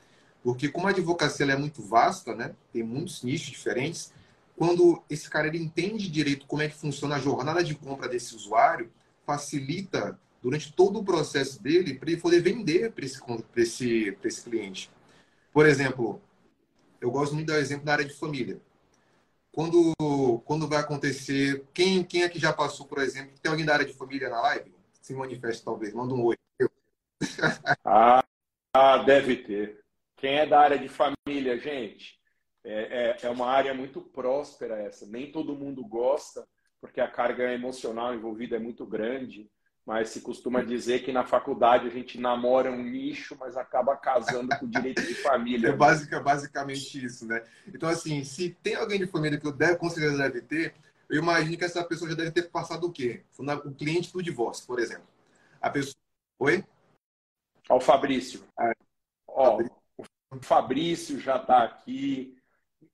Porque 0.42 0.68
como 0.68 0.86
a 0.86 0.90
advocacia 0.90 1.46
é 1.46 1.56
muito 1.56 1.80
vasta, 1.80 2.34
né? 2.34 2.54
tem 2.70 2.82
muitos 2.82 3.22
nichos 3.22 3.48
diferentes, 3.48 4.12
quando 4.58 5.02
esse 5.08 5.30
cara 5.30 5.46
ele 5.46 5.56
entende 5.56 6.10
direito 6.10 6.44
como 6.44 6.60
é 6.60 6.68
que 6.68 6.76
funciona 6.76 7.16
a 7.16 7.18
jornada 7.18 7.64
de 7.64 7.74
compra 7.74 8.10
desse 8.10 8.36
usuário, 8.36 8.92
facilita 9.24 10.20
durante 10.42 10.70
todo 10.70 10.98
o 10.98 11.04
processo 11.04 11.62
dele 11.62 11.94
para 11.94 12.10
ele 12.10 12.20
poder 12.20 12.42
vender 12.42 12.92
para 12.92 13.06
esse, 13.06 13.22
esse, 13.56 14.18
esse 14.22 14.42
cliente. 14.42 14.90
Por 15.50 15.64
exemplo, 15.64 16.20
eu 17.00 17.10
gosto 17.10 17.34
muito 17.34 17.46
do 17.46 17.54
exemplo 17.54 17.86
da 17.86 17.92
área 17.92 18.04
de 18.04 18.12
família. 18.12 18.60
Quando, 19.52 19.94
quando 20.44 20.68
vai 20.68 20.78
acontecer, 20.78 21.64
quem, 21.74 22.04
quem 22.04 22.22
é 22.22 22.28
que 22.28 22.38
já 22.38 22.52
passou, 22.52 22.86
por 22.86 22.98
exemplo, 22.98 23.38
tem 23.42 23.50
alguém 23.50 23.66
da 23.66 23.74
área 23.74 23.86
de 23.86 23.92
família 23.92 24.28
na 24.28 24.40
live? 24.40 24.72
Se 25.00 25.12
manifesta, 25.14 25.64
talvez, 25.64 25.92
manda 25.92 26.14
um 26.14 26.24
oi. 26.24 26.36
ah, 27.84 28.24
ah, 28.72 28.98
deve 28.98 29.36
ter. 29.36 29.80
Quem 30.16 30.38
é 30.38 30.46
da 30.46 30.60
área 30.60 30.78
de 30.78 30.88
família, 30.88 31.58
gente? 31.58 32.18
É, 32.62 33.16
é, 33.22 33.26
é 33.26 33.30
uma 33.30 33.46
área 33.46 33.74
muito 33.74 34.00
próspera 34.00 34.78
essa. 34.80 35.06
Nem 35.06 35.32
todo 35.32 35.56
mundo 35.56 35.84
gosta, 35.84 36.46
porque 36.80 37.00
a 37.00 37.10
carga 37.10 37.52
emocional 37.52 38.14
envolvida 38.14 38.56
é 38.56 38.58
muito 38.60 38.86
grande 38.86 39.50
mas 39.86 40.10
se 40.10 40.20
costuma 40.20 40.62
dizer 40.62 41.02
que 41.02 41.12
na 41.12 41.24
faculdade 41.24 41.86
a 41.86 41.90
gente 41.90 42.20
namora 42.20 42.70
um 42.70 42.82
nicho, 42.82 43.36
mas 43.38 43.56
acaba 43.56 43.96
casando 43.96 44.56
com 44.58 44.66
o 44.66 44.68
direito 44.68 45.02
de 45.02 45.14
família. 45.14 45.68
É 45.68 45.72
basic, 45.72 46.18
basicamente 46.20 47.04
isso, 47.04 47.26
né? 47.26 47.42
Então, 47.66 47.88
assim, 47.88 48.22
se 48.22 48.50
tem 48.62 48.74
alguém 48.74 48.98
de 48.98 49.06
família 49.06 49.38
que 49.38 49.46
eu 49.46 49.52
deve, 49.52 49.76
com 49.76 49.90
certeza 49.90 50.18
deve 50.18 50.42
ter, 50.42 50.74
eu 51.08 51.18
imagino 51.18 51.56
que 51.56 51.64
essa 51.64 51.82
pessoa 51.82 52.10
já 52.10 52.16
deve 52.16 52.30
ter 52.30 52.50
passado 52.50 52.86
o 52.86 52.92
quê? 52.92 53.24
O 53.64 53.74
cliente 53.74 54.12
do 54.12 54.22
divórcio, 54.22 54.66
por 54.66 54.78
exemplo. 54.78 55.08
A 55.60 55.68
pessoa. 55.68 55.96
Oi? 56.38 56.64
Ao 57.68 57.80
Fabrício. 57.80 58.44
Ah, 58.56 58.72
Ó, 59.26 59.60
o 59.98 60.40
Fabrício 60.40 61.18
já 61.18 61.36
está 61.36 61.64
aqui, 61.64 62.39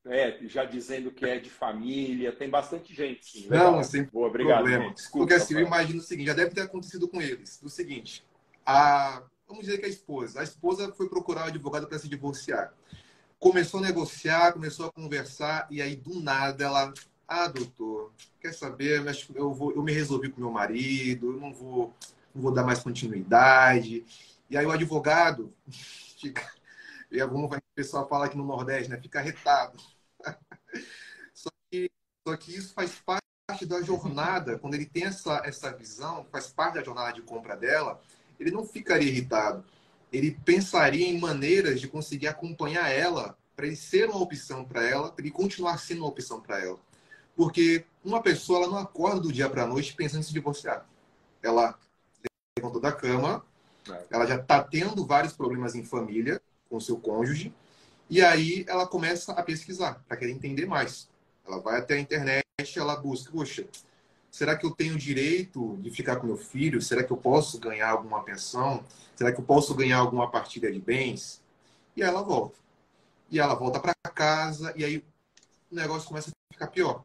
é, 0.09 0.39
já 0.47 0.65
dizendo 0.65 1.11
que 1.11 1.25
é 1.25 1.39
de 1.39 1.51
família, 1.51 2.33
tem 2.33 2.49
bastante 2.49 2.95
gente. 2.95 3.43
Sim. 3.43 3.49
Não, 3.49 3.83
sem 3.83 4.05
Boa, 4.05 4.29
obrigado, 4.29 4.59
problema. 4.59 4.95
Desculpa, 4.95 5.27
Porque 5.27 5.35
assim, 5.35 5.55
eu 5.55 5.61
imagino 5.61 5.99
o 5.99 6.03
seguinte, 6.03 6.29
já 6.29 6.35
deve 6.35 6.55
ter 6.55 6.63
acontecido 6.63 7.09
com 7.09 7.21
eles. 7.21 7.59
Do 7.61 7.69
seguinte, 7.69 8.25
a, 8.65 9.23
vamos 9.49 9.65
dizer 9.65 9.79
que 9.79 9.87
a 9.87 9.89
esposa, 9.89 10.41
a 10.41 10.45
esposa 10.45 10.93
foi 10.93 11.09
procurar 11.09 11.47
o 11.47 11.49
advogado 11.49 11.89
para 11.89 11.99
se 11.99 12.09
divorciar. 12.09 12.73
Começou 13.39 13.81
a 13.81 13.83
negociar, 13.83 14.53
começou 14.53 14.87
a 14.87 14.93
conversar, 14.93 15.67
e 15.71 15.83
aí 15.83 15.97
do 15.97 16.21
nada 16.21 16.65
ela, 16.65 16.95
ah, 17.27 17.49
doutor, 17.49 18.13
quer 18.41 18.55
saber, 18.55 19.03
eu, 19.35 19.53
vou, 19.53 19.73
eu 19.73 19.83
me 19.83 19.93
resolvi 19.93 20.31
com 20.31 20.41
meu 20.41 20.51
marido, 20.51 21.33
eu 21.33 21.41
não 21.41 21.53
vou, 21.53 21.93
não 22.35 22.43
vou 22.43 22.53
dar 22.53 22.63
mais 22.63 22.79
continuidade. 22.79 24.05
E 24.49 24.57
aí 24.57 24.65
o 24.65 24.71
advogado 24.71 25.53
fica, 26.21 26.49
e 27.11 27.27
como 27.27 27.47
o 27.47 27.61
pessoal 27.75 28.09
fala 28.09 28.27
aqui 28.27 28.37
no 28.37 28.45
Nordeste, 28.45 28.89
né? 28.89 29.01
Fica 29.01 29.21
retado. 29.21 29.77
Só, 31.35 31.51
que, 31.71 31.91
só 32.27 32.37
que 32.37 32.57
isso 32.57 32.75
faz 32.75 32.93
parte 33.05 33.67
da 33.67 33.81
jornada, 33.83 34.59
quando 34.59 34.75
ele 34.75 34.87
tem 34.87 35.05
essa, 35.05 35.43
essa 35.45 35.73
visão, 35.73 36.27
faz 36.31 36.49
parte 36.49 36.75
da 36.75 36.83
jornada 36.83 37.13
de 37.13 37.23
compra 37.23 37.57
dela, 37.57 38.01
ele 38.39 38.51
não 38.51 38.67
ficaria 38.67 39.09
irritado. 39.09 39.65
Ele 40.13 40.33
pensaria 40.45 41.07
em 41.07 41.19
maneiras 41.19 41.81
de 41.81 41.89
conseguir 41.89 42.29
acompanhar 42.29 42.89
ela 42.91 43.37
para 43.55 43.67
ele 43.67 43.77
ser 43.77 44.09
uma 44.09 44.21
opção 44.21 44.65
para 44.65 44.85
ela, 44.85 45.11
para 45.11 45.25
ele 45.25 45.33
continuar 45.33 45.79
sendo 45.79 46.03
uma 46.03 46.09
opção 46.09 46.41
para 46.41 46.61
ela. 46.61 46.79
Porque 47.35 47.85
uma 48.05 48.23
pessoa 48.23 48.61
ela 48.61 48.69
não 48.69 48.79
acorda 48.79 49.21
do 49.21 49.33
dia 49.33 49.49
para 49.49 49.63
a 49.63 49.67
noite 49.67 49.95
pensando 49.95 50.21
em 50.21 50.25
se 50.25 50.33
divorciar. 50.33 50.87
Ela 51.43 51.79
levantou 52.59 52.81
da 52.81 52.93
cama, 52.93 53.45
é. 53.89 54.05
ela 54.11 54.27
já 54.27 54.37
está 54.37 54.63
tendo 54.63 55.07
vários 55.07 55.33
problemas 55.33 55.75
em 55.75 55.85
família 55.85 56.41
com 56.69 56.81
seu 56.81 56.97
cônjuge, 56.97 57.53
e 58.09 58.23
aí 58.23 58.65
ela 58.69 58.87
começa 58.87 59.33
a 59.33 59.43
pesquisar 59.43 60.05
para 60.07 60.17
querer 60.17 60.33
entender 60.33 60.67
mais. 60.67 61.09
Ela 61.47 61.61
vai 61.61 61.79
até 61.79 61.95
a 61.95 62.01
internet, 62.01 62.45
ela 62.77 62.97
busca, 62.97 63.31
poxa, 63.33 63.67
será 64.31 64.57
que 64.57 64.65
eu 64.65 64.71
tenho 64.71 64.97
direito 64.97 65.77
de 65.79 65.91
ficar 65.91 66.17
com 66.17 66.27
meu 66.27 66.37
filho? 66.37 66.81
Será 66.81 67.03
que 67.03 67.13
eu 67.13 67.17
posso 67.17 67.59
ganhar 67.59 67.91
alguma 67.91 68.23
pensão? 68.23 68.85
Será 69.15 69.33
que 69.33 69.41
eu 69.41 69.45
posso 69.45 69.75
ganhar 69.75 69.99
alguma 69.99 70.31
partilha 70.31 70.71
de 70.71 70.81
bens? 70.81 71.43
E 71.97 72.03
aí 72.03 72.09
ela 72.09 72.23
volta. 72.23 72.59
E 73.31 73.41
ela 73.41 73.55
volta 73.55 73.81
para 73.81 73.95
casa 74.15 74.73
e 74.77 74.85
aí 74.85 74.99
o 75.71 75.75
negócio 75.75 76.09
começa 76.09 76.31
a 76.31 76.55
ficar 76.55 76.69
pior. 76.69 77.05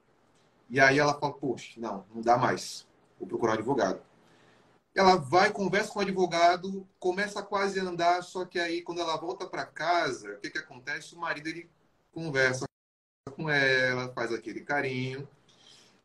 E 0.69 0.79
aí 0.79 0.99
ela 0.99 1.13
fala, 1.13 1.33
poxa, 1.33 1.79
não, 1.79 2.05
não 2.13 2.21
dá 2.21 2.37
mais. 2.37 2.87
Vou 3.19 3.27
procurar 3.27 3.53
um 3.53 3.55
advogado. 3.55 4.01
Ela 4.93 5.15
vai, 5.15 5.51
conversa 5.51 5.91
com 5.91 5.99
o 5.99 6.01
advogado, 6.01 6.87
começa 6.99 7.41
quase 7.41 7.79
a 7.79 7.83
andar, 7.83 8.21
só 8.23 8.45
que 8.45 8.59
aí 8.59 8.81
quando 8.81 8.99
ela 8.99 9.15
volta 9.15 9.47
para 9.47 9.65
casa, 9.65 10.33
o 10.33 10.39
que, 10.39 10.49
que 10.49 10.57
acontece? 10.57 11.15
O 11.15 11.19
marido 11.19 11.47
ele 11.47 11.69
conversa 12.11 12.65
com 13.35 13.49
ela, 13.49 14.11
faz 14.13 14.33
aquele 14.33 14.61
carinho. 14.61 15.27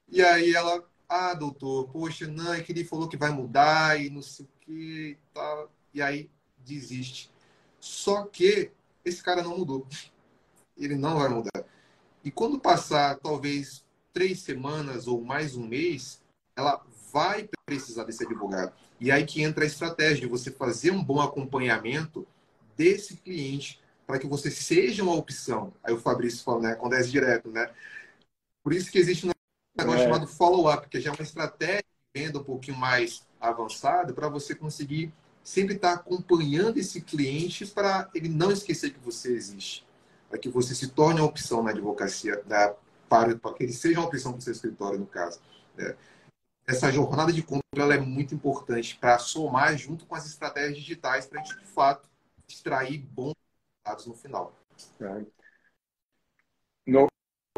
E 0.09 0.23
aí 0.23 0.55
ela, 0.55 0.89
ah, 1.09 1.35
doutor, 1.35 1.89
poxa, 1.89 2.29
não, 2.29 2.55
é 2.55 2.63
que 2.63 2.73
ele 2.73 2.85
falou 2.85 3.09
que 3.09 3.17
vai 3.17 3.31
mudar 3.31 4.01
e 4.01 4.09
não 4.09 4.23
sei 4.23 4.47
o 4.47 4.49
que 4.61 5.11
e 5.11 5.19
tal. 5.35 5.73
E 5.93 6.01
aí 6.01 6.31
desiste. 6.59 7.31
Só 7.81 8.25
que 8.25 8.71
esse 9.05 9.23
cara 9.23 9.43
não 9.43 9.59
mudou. 9.59 9.87
Ele 10.77 10.95
não 10.95 11.19
vai 11.19 11.29
mudar. 11.31 11.65
E 12.23 12.31
quando 12.31 12.61
passar 12.61 13.19
talvez 13.19 13.83
três 14.13 14.41
semanas 14.41 15.07
ou 15.07 15.23
mais 15.23 15.57
um 15.57 15.67
mês, 15.67 16.21
ela 16.57 16.83
vai 17.13 17.49
precisar 17.67 18.05
desse 18.05 18.25
advogado. 18.25 18.73
E 18.99 19.13
aí 19.13 19.25
que 19.25 19.43
entra 19.43 19.65
a 19.65 19.67
estratégia 19.67 20.23
de 20.23 20.27
você 20.27 20.51
fazer 20.51 20.91
um 20.91 21.05
bom 21.05 21.21
acompanhamento 21.21 22.27
desse 22.77 23.17
cliente 23.19 23.81
para 24.07 24.19
que 24.19 24.27
você 24.27 24.51
seja 24.51 25.03
uma 25.03 25.15
opção. 25.15 25.73
Aí 25.85 25.93
o 25.93 26.01
Fabrício 26.01 26.43
fala, 26.43 26.61
né? 26.61 26.73
Acontece 26.73 27.11
direto, 27.11 27.51
né? 27.51 27.71
Por 28.63 28.73
isso 28.73 28.91
que 28.91 28.99
existe 28.99 29.27
um 29.27 29.31
negócio 29.77 30.01
é. 30.01 30.05
chamado 30.05 30.27
follow-up, 30.27 30.89
que 30.89 31.01
já 31.01 31.11
é 31.11 31.13
uma 31.13 31.23
estratégia 31.23 31.85
de 32.15 32.23
venda 32.23 32.39
um 32.39 32.45
pouquinho 32.45 32.77
mais 32.77 33.27
avançada 33.41 34.13
para 34.13 34.29
você 34.29 34.55
conseguir 34.55 35.13
sempre 35.45 35.75
estar 35.75 35.93
acompanhando 35.93 36.79
esse 36.79 37.01
cliente 37.01 37.67
para 37.67 38.09
ele 38.15 38.29
não 38.29 38.51
esquecer 38.51 38.93
que 38.93 38.99
você 38.99 39.33
existe. 39.33 39.87
Para 40.29 40.39
que 40.39 40.49
você 40.49 40.75
se 40.75 40.89
torne 40.89 41.21
uma 41.21 41.29
opção 41.29 41.63
na 41.63 41.71
advocacia, 41.71 42.43
da, 42.47 42.75
para, 43.09 43.37
para 43.37 43.53
que 43.55 43.63
ele 43.63 43.73
seja 43.73 44.01
uma 44.01 44.09
opção 44.09 44.33
para 44.33 44.41
o 44.41 44.43
seu 44.43 44.53
escritório, 44.53 44.99
no 44.99 45.07
caso. 45.07 45.39
Né? 45.77 45.95
Essa 46.69 46.91
jornada 46.91 47.33
de 47.33 47.43
compra 47.43 47.63
ela 47.77 47.95
é 47.95 48.01
muito 48.01 48.35
importante 48.35 48.97
para 48.97 49.19
somar 49.19 49.77
junto 49.77 50.05
com 50.05 50.17
as 50.17 50.27
estratégias 50.27 50.77
digitais 50.77 51.27
para 51.27 51.41
a 51.41 51.45
gente, 51.45 51.59
de 51.61 51.67
fato, 51.67 52.09
extrair 52.49 52.99
bons 52.99 53.35
resultados 53.85 54.07
no 54.07 54.15
final. 54.15 54.53
É. 55.01 55.27
No, 56.85 57.07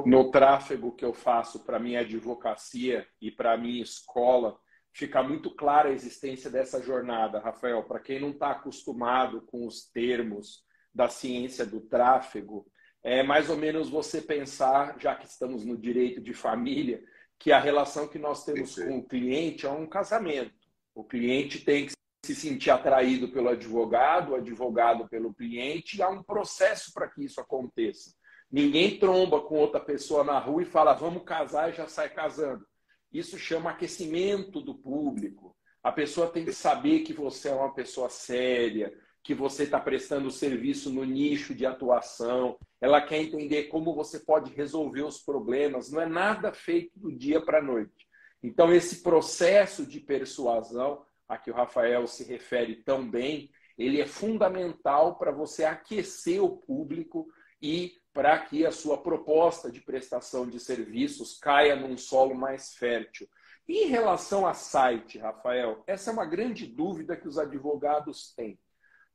no 0.05 0.31
tráfego 0.31 0.95
que 0.95 1.05
eu 1.05 1.15
faço 1.15 1.61
para 1.61 1.79
minha 1.79 2.01
advocacia 2.01 3.07
e 3.21 3.31
para 3.31 3.57
minha 3.57 3.83
escola, 3.83 4.59
fica 4.93 5.23
muito 5.23 5.55
clara 5.55 5.89
a 5.89 5.93
existência 5.93 6.51
dessa 6.51 6.83
jornada, 6.83 7.39
Rafael. 7.39 7.83
Para 7.85 8.01
quem 8.01 8.21
não 8.21 8.31
está 8.31 8.51
acostumado 8.51 9.41
com 9.43 9.67
os 9.67 9.91
termos 9.91 10.65
da 10.95 11.09
ciência 11.09 11.65
do 11.65 11.81
tráfego, 11.81 12.67
é 13.03 13.23
mais 13.23 13.49
ou 13.49 13.57
menos 13.57 13.89
você 13.89 14.21
pensar, 14.21 14.99
já 14.99 15.15
que 15.15 15.27
estamos 15.27 15.65
no 15.65 15.79
direito 15.79 16.21
de 16.21 16.35
família, 16.35 17.03
que 17.39 17.53
a 17.53 17.61
relação 17.61 18.09
que 18.09 18.19
nós 18.19 18.45
temos 18.45 18.75
com 18.75 18.99
o 18.99 19.07
cliente 19.07 19.67
é 19.67 19.71
um 19.71 19.87
casamento. 19.87 20.55
O 20.95 21.05
cliente 21.05 21.61
tem 21.65 21.87
que 21.87 21.93
se 22.25 22.35
sentir 22.35 22.71
atraído 22.71 23.29
pelo 23.29 23.49
advogado, 23.49 24.33
o 24.33 24.35
advogado 24.35 25.09
pelo 25.09 25.33
cliente, 25.33 25.97
e 25.97 26.03
há 26.03 26.09
um 26.09 26.23
processo 26.23 26.93
para 26.93 27.09
que 27.09 27.25
isso 27.25 27.41
aconteça. 27.41 28.13
Ninguém 28.51 28.99
tromba 28.99 29.41
com 29.43 29.57
outra 29.57 29.79
pessoa 29.79 30.25
na 30.25 30.39
rua 30.39 30.63
e 30.63 30.67
fala, 30.67 30.95
vamos 30.95 31.23
casar 31.23 31.71
e 31.71 31.77
já 31.77 31.87
sai 31.87 32.09
casando. 32.09 32.67
Isso 33.13 33.39
chama 33.39 33.71
aquecimento 33.71 34.61
do 34.61 34.75
público. 34.75 35.57
A 35.83 35.93
pessoa 35.93 36.29
tem 36.29 36.45
que 36.45 36.53
saber 36.53 37.01
que 37.01 37.13
você 37.13 37.49
é 37.49 37.55
uma 37.55 37.73
pessoa 37.73 38.11
séria, 38.11 38.93
que 39.23 39.35
você 39.35 39.65
está 39.65 39.79
prestando 39.79 40.31
serviço 40.31 40.91
no 40.91 41.05
nicho 41.05 41.55
de 41.55 41.67
atuação. 41.67 42.59
Ela 42.81 43.01
quer 43.01 43.19
entender 43.19 43.65
como 43.65 43.95
você 43.95 44.21
pode 44.21 44.53
resolver 44.53 45.03
os 45.03 45.19
problemas. 45.19 45.91
Não 45.91 46.01
é 46.01 46.07
nada 46.07 46.53
feito 46.53 46.99
do 46.99 47.13
dia 47.13 47.41
para 47.41 47.59
a 47.59 47.63
noite. 47.63 48.09
Então, 48.43 48.73
esse 48.73 49.03
processo 49.03 49.85
de 49.85 50.01
persuasão, 50.01 51.05
a 51.29 51.37
que 51.37 51.51
o 51.51 51.55
Rafael 51.55 52.07
se 52.07 52.25
refere 52.25 52.77
tão 52.77 53.09
bem, 53.09 53.51
ele 53.77 54.01
é 54.01 54.07
fundamental 54.07 55.17
para 55.17 55.31
você 55.31 55.65
aquecer 55.65 56.43
o 56.43 56.57
público 56.57 57.29
e 57.61 57.97
para 58.13 58.39
que 58.39 58.65
a 58.65 58.73
sua 58.73 58.99
proposta 58.99 59.71
de 59.71 59.81
prestação 59.81 60.49
de 60.49 60.59
serviços 60.59 61.39
caia 61.39 61.77
num 61.77 61.97
solo 61.97 62.35
mais 62.35 62.75
fértil. 62.75 63.29
Em 63.69 63.87
relação 63.89 64.47
a 64.47 64.55
site, 64.55 65.19
Rafael, 65.19 65.83
essa 65.87 66.11
é 66.11 66.13
uma 66.13 66.25
grande 66.25 66.67
dúvida 66.67 67.17
que 67.17 67.29
os 67.29 67.39
advogados 67.39 68.33
têm. 68.35 68.59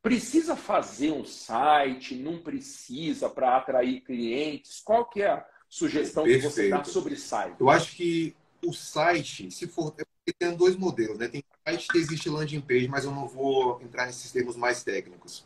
Precisa 0.03 0.57
fazer 0.57 1.11
um 1.11 1.23
site? 1.23 2.13
Não 2.13 2.37
precisa 2.37 3.29
para 3.29 3.55
atrair 3.55 4.01
clientes? 4.01 4.81
Qual 4.81 5.05
que 5.05 5.21
é 5.21 5.29
a 5.29 5.45
sugestão 5.69 6.25
Perfeito. 6.25 6.47
que 6.49 6.53
você 6.53 6.69
dá 6.69 6.83
sobre 6.83 7.15
site? 7.15 7.55
Eu 7.57 7.69
acho 7.69 7.95
que 7.95 8.35
o 8.61 8.73
site, 8.73 9.49
se 9.49 9.65
for, 9.65 9.95
é 9.97 10.03
tem 10.37 10.55
dois 10.55 10.75
modelos, 10.75 11.17
né? 11.17 11.29
Tem 11.29 11.43
site 11.65 11.87
que 11.87 11.97
existe 11.97 12.29
landing 12.29 12.59
page, 12.59 12.87
mas 12.89 13.05
eu 13.05 13.11
não 13.11 13.27
vou 13.27 13.81
entrar 13.81 14.05
nesses 14.05 14.29
termos 14.29 14.57
mais 14.57 14.83
técnicos. 14.83 15.45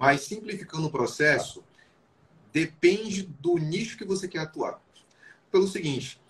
Mas 0.00 0.22
simplificando 0.22 0.88
o 0.88 0.90
processo, 0.90 1.62
depende 2.52 3.22
do 3.22 3.56
nicho 3.56 3.96
que 3.96 4.04
você 4.04 4.26
quer 4.26 4.40
atuar. 4.40 4.80
Pelo 5.48 5.68
seguinte, 5.68 6.20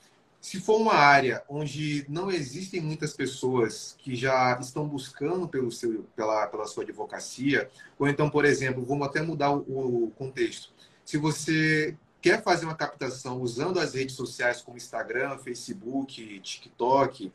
se 0.42 0.60
for 0.60 0.76
uma 0.76 0.94
área 0.94 1.44
onde 1.48 2.04
não 2.08 2.28
existem 2.28 2.80
muitas 2.80 3.14
pessoas 3.14 3.94
que 3.96 4.16
já 4.16 4.58
estão 4.60 4.88
buscando 4.88 5.46
pelo 5.46 5.70
seu, 5.70 6.04
pela, 6.16 6.48
pela 6.48 6.66
sua 6.66 6.82
advocacia, 6.82 7.70
ou 7.96 8.08
então, 8.08 8.28
por 8.28 8.44
exemplo, 8.44 8.84
vamos 8.84 9.06
até 9.06 9.22
mudar 9.22 9.52
o, 9.52 10.06
o 10.06 10.10
contexto. 10.10 10.70
Se 11.04 11.16
você 11.16 11.96
quer 12.20 12.42
fazer 12.42 12.64
uma 12.64 12.74
captação 12.74 13.40
usando 13.40 13.78
as 13.78 13.94
redes 13.94 14.16
sociais 14.16 14.60
como 14.60 14.76
Instagram, 14.76 15.38
Facebook, 15.38 16.40
TikTok, 16.40 17.32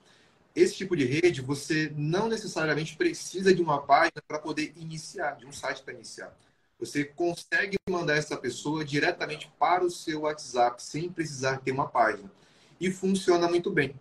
esse 0.53 0.75
tipo 0.75 0.93
de 0.93 1.05
rede, 1.05 1.39
você 1.39 1.89
não 1.95 2.27
necessariamente 2.27 2.97
precisa 2.97 3.53
de 3.55 3.61
uma 3.61 3.81
página 3.81 4.21
para 4.27 4.37
poder 4.37 4.73
iniciar, 4.75 5.37
de 5.37 5.45
um 5.45 5.51
site 5.53 5.81
para 5.81 5.93
iniciar. 5.93 6.37
Você 6.77 7.05
consegue 7.05 7.77
mandar 7.89 8.17
essa 8.17 8.35
pessoa 8.35 8.83
diretamente 8.83 9.49
para 9.57 9.85
o 9.85 9.89
seu 9.89 10.21
WhatsApp 10.21 10.83
sem 10.83 11.09
precisar 11.09 11.61
ter 11.61 11.71
uma 11.71 11.87
página. 11.87 12.29
E 12.79 12.91
funciona 12.91 13.47
muito 13.47 13.71
bem. 13.71 13.95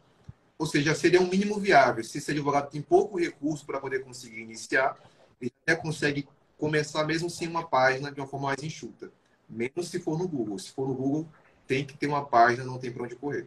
Ou 0.59 0.67
seja, 0.67 0.95
seria 0.95 1.21
um 1.21 1.29
mínimo 1.29 1.59
viável. 1.59 2.03
Se 2.03 2.19
esse 2.19 2.31
advogado 2.31 2.71
tem 2.71 2.81
pouco 2.81 3.19
recurso 3.19 3.65
para 3.67 3.81
poder 3.81 4.03
conseguir 4.03 4.41
iniciar, 4.41 4.99
ele 5.41 5.53
até 5.63 5.77
consegue 5.77 6.27
começar 6.59 7.05
mesmo 7.05 7.29
sem 7.29 7.47
uma 7.49 7.67
página 7.67 8.11
de 8.11 8.21
uma 8.21 8.27
forma 8.27 8.49
mais 8.49 8.63
enxuta. 8.63 9.11
Menos 9.49 9.89
se 9.89 10.01
for 10.01 10.19
no 10.19 10.27
Google. 10.27 10.59
Se 10.59 10.73
for 10.73 10.89
no 10.89 10.95
Google, 10.95 11.29
tem 11.67 11.85
que 11.85 11.97
ter 11.97 12.07
uma 12.07 12.25
página, 12.25 12.65
não 12.65 12.79
tem 12.79 12.91
para 12.91 13.05
onde 13.05 13.17
correr. 13.17 13.47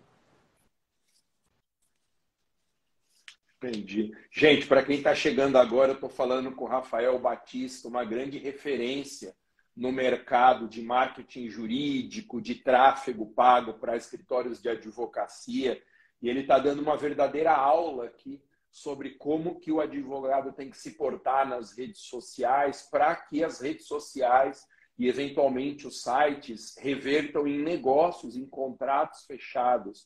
Entendi. 3.57 4.15
Gente, 4.31 4.67
para 4.67 4.83
quem 4.83 4.97
está 4.97 5.13
chegando 5.13 5.57
agora, 5.57 5.91
eu 5.91 5.95
estou 5.95 6.09
falando 6.09 6.51
com 6.51 6.63
o 6.63 6.67
Rafael 6.67 7.19
Batista, 7.19 7.89
uma 7.89 8.05
grande 8.05 8.37
referência 8.37 9.35
no 9.79 9.93
mercado 9.93 10.67
de 10.67 10.81
marketing 10.81 11.47
jurídico, 11.47 12.41
de 12.41 12.53
tráfego 12.53 13.25
pago 13.27 13.75
para 13.75 13.95
escritórios 13.95 14.61
de 14.61 14.67
advocacia, 14.67 15.81
e 16.21 16.27
ele 16.27 16.41
está 16.41 16.59
dando 16.59 16.81
uma 16.81 16.97
verdadeira 16.97 17.53
aula 17.53 18.07
aqui 18.07 18.43
sobre 18.69 19.11
como 19.11 19.57
que 19.57 19.71
o 19.71 19.79
advogado 19.79 20.51
tem 20.51 20.69
que 20.69 20.77
se 20.77 20.97
portar 20.97 21.47
nas 21.47 21.71
redes 21.71 22.01
sociais 22.01 22.89
para 22.91 23.15
que 23.15 23.41
as 23.41 23.61
redes 23.61 23.87
sociais 23.87 24.67
e 24.97 25.07
eventualmente 25.07 25.87
os 25.87 26.03
sites 26.03 26.75
revertam 26.77 27.47
em 27.47 27.63
negócios, 27.63 28.35
em 28.35 28.45
contratos 28.45 29.23
fechados. 29.23 30.05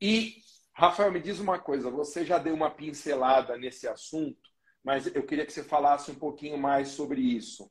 E 0.00 0.36
Rafael, 0.72 1.12
me 1.12 1.20
diz 1.20 1.38
uma 1.40 1.58
coisa, 1.58 1.90
você 1.90 2.24
já 2.24 2.38
deu 2.38 2.54
uma 2.54 2.70
pincelada 2.70 3.58
nesse 3.58 3.86
assunto, 3.86 4.48
mas 4.82 5.14
eu 5.14 5.22
queria 5.24 5.44
que 5.44 5.52
você 5.52 5.62
falasse 5.62 6.10
um 6.10 6.14
pouquinho 6.14 6.56
mais 6.56 6.88
sobre 6.88 7.20
isso. 7.20 7.70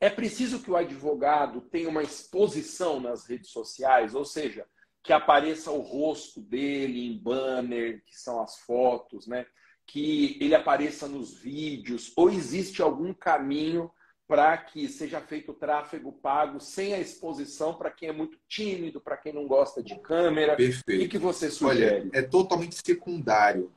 É 0.00 0.08
preciso 0.08 0.60
que 0.60 0.70
o 0.70 0.76
advogado 0.76 1.60
tenha 1.60 1.88
uma 1.88 2.02
exposição 2.02 2.98
nas 2.98 3.26
redes 3.26 3.50
sociais, 3.50 4.14
ou 4.14 4.24
seja, 4.24 4.66
que 5.02 5.12
apareça 5.12 5.70
o 5.70 5.80
rosto 5.80 6.40
dele 6.40 7.06
em 7.06 7.18
banner, 7.18 8.02
que 8.06 8.18
são 8.18 8.40
as 8.40 8.58
fotos, 8.60 9.26
né? 9.26 9.46
Que 9.86 10.38
ele 10.40 10.54
apareça 10.54 11.06
nos 11.06 11.34
vídeos, 11.34 12.12
ou 12.16 12.30
existe 12.30 12.80
algum 12.80 13.12
caminho 13.12 13.90
para 14.26 14.56
que 14.56 14.88
seja 14.88 15.20
feito 15.20 15.52
tráfego 15.52 16.12
pago 16.12 16.60
sem 16.60 16.94
a 16.94 17.00
exposição 17.00 17.74
para 17.74 17.90
quem 17.90 18.08
é 18.08 18.12
muito 18.12 18.38
tímido, 18.48 19.00
para 19.00 19.16
quem 19.16 19.32
não 19.32 19.46
gosta 19.46 19.82
de 19.82 19.98
câmera. 19.98 20.54
Perfeito. 20.54 21.04
O 21.04 21.08
que 21.08 21.18
você 21.18 21.50
sugere? 21.50 22.02
Olha, 22.02 22.10
é 22.12 22.22
totalmente 22.22 22.76
secundário 22.76 23.72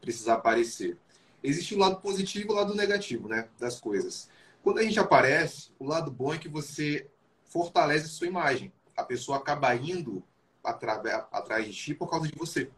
precisar 0.00 0.34
aparecer. 0.34 0.96
Existe 1.42 1.74
o 1.74 1.78
lado 1.78 2.00
positivo 2.00 2.46
e 2.48 2.52
o 2.52 2.54
lado 2.54 2.74
negativo 2.74 3.28
né, 3.28 3.48
das 3.58 3.80
coisas. 3.80 4.30
Quando 4.62 4.78
a 4.78 4.82
gente 4.82 4.98
aparece, 4.98 5.70
o 5.78 5.86
lado 5.86 6.10
bom 6.10 6.34
é 6.34 6.38
que 6.38 6.48
você 6.48 7.06
fortalece 7.44 8.06
a 8.06 8.08
sua 8.08 8.26
imagem. 8.26 8.72
A 8.96 9.02
pessoa 9.02 9.38
acaba 9.38 9.74
indo 9.74 10.22
atrás 10.62 11.64
de 11.64 11.72
ti 11.72 11.94
por 11.94 12.10
causa 12.10 12.28
de 12.28 12.34
você. 12.36 12.70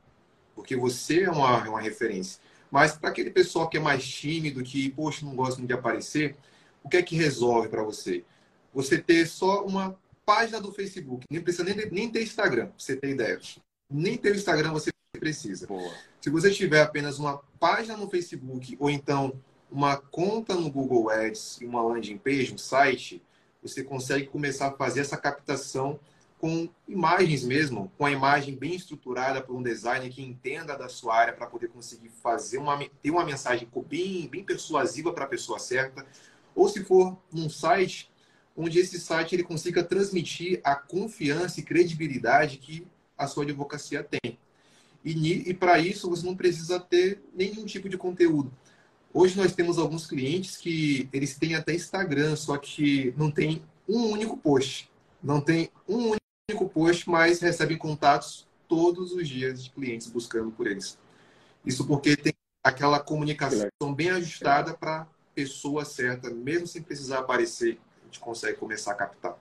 Porque 0.54 0.76
você 0.76 1.24
é 1.24 1.30
uma, 1.30 1.66
é 1.66 1.68
uma 1.68 1.80
referência. 1.80 2.40
Mas 2.70 2.96
para 2.96 3.10
aquele 3.10 3.30
pessoal 3.30 3.68
que 3.68 3.76
é 3.76 3.80
mais 3.80 4.06
tímido, 4.06 4.62
que, 4.62 4.90
poxa, 4.90 5.24
não 5.24 5.34
gosta 5.34 5.60
de 5.60 5.72
aparecer, 5.72 6.36
o 6.82 6.88
que 6.88 6.96
é 6.96 7.02
que 7.02 7.16
resolve 7.16 7.68
para 7.68 7.82
você? 7.82 8.24
Você 8.72 8.98
ter 8.98 9.26
só 9.26 9.64
uma 9.64 9.98
página 10.24 10.60
do 10.60 10.70
Facebook, 10.70 11.26
nem 11.28 11.42
precisa 11.42 11.64
nem, 11.64 11.74
nem 11.90 12.08
ter 12.08 12.22
Instagram, 12.22 12.66
pra 12.66 12.74
você 12.78 12.94
ter 12.94 13.10
ideia. 13.10 13.40
Nem 13.90 14.16
ter 14.16 14.32
o 14.32 14.36
Instagram 14.36 14.70
você 14.70 14.90
precisa. 15.18 15.66
Boa. 15.66 15.92
Se 16.20 16.30
você 16.30 16.50
tiver 16.50 16.82
apenas 16.82 17.18
uma 17.18 17.38
página 17.58 17.96
no 17.96 18.08
Facebook 18.08 18.76
ou 18.78 18.88
então 18.88 19.32
uma 19.70 19.96
conta 19.96 20.54
no 20.54 20.70
Google 20.70 21.10
Ads 21.10 21.60
e 21.60 21.66
uma 21.66 21.82
landing 21.82 22.18
page, 22.18 22.52
um 22.52 22.58
site, 22.58 23.22
você 23.62 23.82
consegue 23.82 24.26
começar 24.26 24.68
a 24.68 24.72
fazer 24.72 25.00
essa 25.00 25.16
captação 25.16 25.98
com 26.38 26.68
imagens 26.88 27.44
mesmo, 27.44 27.92
com 27.98 28.06
a 28.06 28.10
imagem 28.10 28.56
bem 28.56 28.74
estruturada 28.74 29.42
por 29.42 29.54
um 29.54 29.62
designer 29.62 30.08
que 30.08 30.22
entenda 30.22 30.76
da 30.76 30.88
sua 30.88 31.14
área 31.14 31.34
para 31.34 31.46
poder 31.46 31.68
conseguir 31.68 32.08
fazer 32.08 32.56
uma 32.56 32.78
ter 33.02 33.10
uma 33.10 33.24
mensagem 33.24 33.68
bem, 33.86 34.26
bem 34.26 34.42
persuasiva 34.42 35.12
para 35.12 35.24
a 35.24 35.28
pessoa 35.28 35.58
certa, 35.58 36.06
ou 36.54 36.66
se 36.68 36.82
for 36.82 37.18
num 37.30 37.50
site 37.50 38.10
onde 38.56 38.78
esse 38.78 38.98
site 38.98 39.34
ele 39.34 39.42
consiga 39.42 39.84
transmitir 39.84 40.60
a 40.64 40.74
confiança 40.74 41.60
e 41.60 41.62
credibilidade 41.62 42.56
que 42.56 42.86
a 43.16 43.26
sua 43.26 43.44
advocacia 43.44 44.02
tem. 44.02 44.38
E, 45.04 45.50
e 45.50 45.54
para 45.54 45.78
isso 45.78 46.08
você 46.08 46.26
não 46.26 46.34
precisa 46.34 46.80
ter 46.80 47.22
nenhum 47.34 47.64
tipo 47.64 47.88
de 47.88 47.96
conteúdo. 47.96 48.52
Hoje 49.12 49.36
nós 49.36 49.52
temos 49.54 49.78
alguns 49.78 50.06
clientes 50.06 50.56
que 50.56 51.08
eles 51.12 51.36
têm 51.36 51.56
até 51.56 51.74
Instagram, 51.74 52.36
só 52.36 52.56
que 52.56 53.12
não 53.16 53.30
tem 53.30 53.62
um 53.88 54.10
único 54.10 54.36
post. 54.36 54.90
Não 55.22 55.40
tem 55.40 55.70
um 55.88 56.16
único 56.48 56.68
post, 56.68 57.10
mas 57.10 57.40
recebem 57.40 57.76
contatos 57.76 58.48
todos 58.68 59.12
os 59.12 59.28
dias 59.28 59.64
de 59.64 59.70
clientes 59.70 60.08
buscando 60.08 60.52
por 60.52 60.68
eles. 60.68 60.96
Isso 61.66 61.86
porque 61.86 62.16
tem 62.16 62.32
aquela 62.62 63.00
comunicação 63.00 63.68
bem 63.94 64.10
ajustada 64.10 64.74
para 64.74 65.08
pessoa 65.34 65.84
certa, 65.84 66.30
mesmo 66.30 66.66
sem 66.66 66.82
precisar 66.82 67.20
aparecer, 67.20 67.80
a 68.02 68.04
gente 68.04 68.20
consegue 68.20 68.58
começar 68.58 68.92
a 68.92 68.94
captar. 68.94 69.36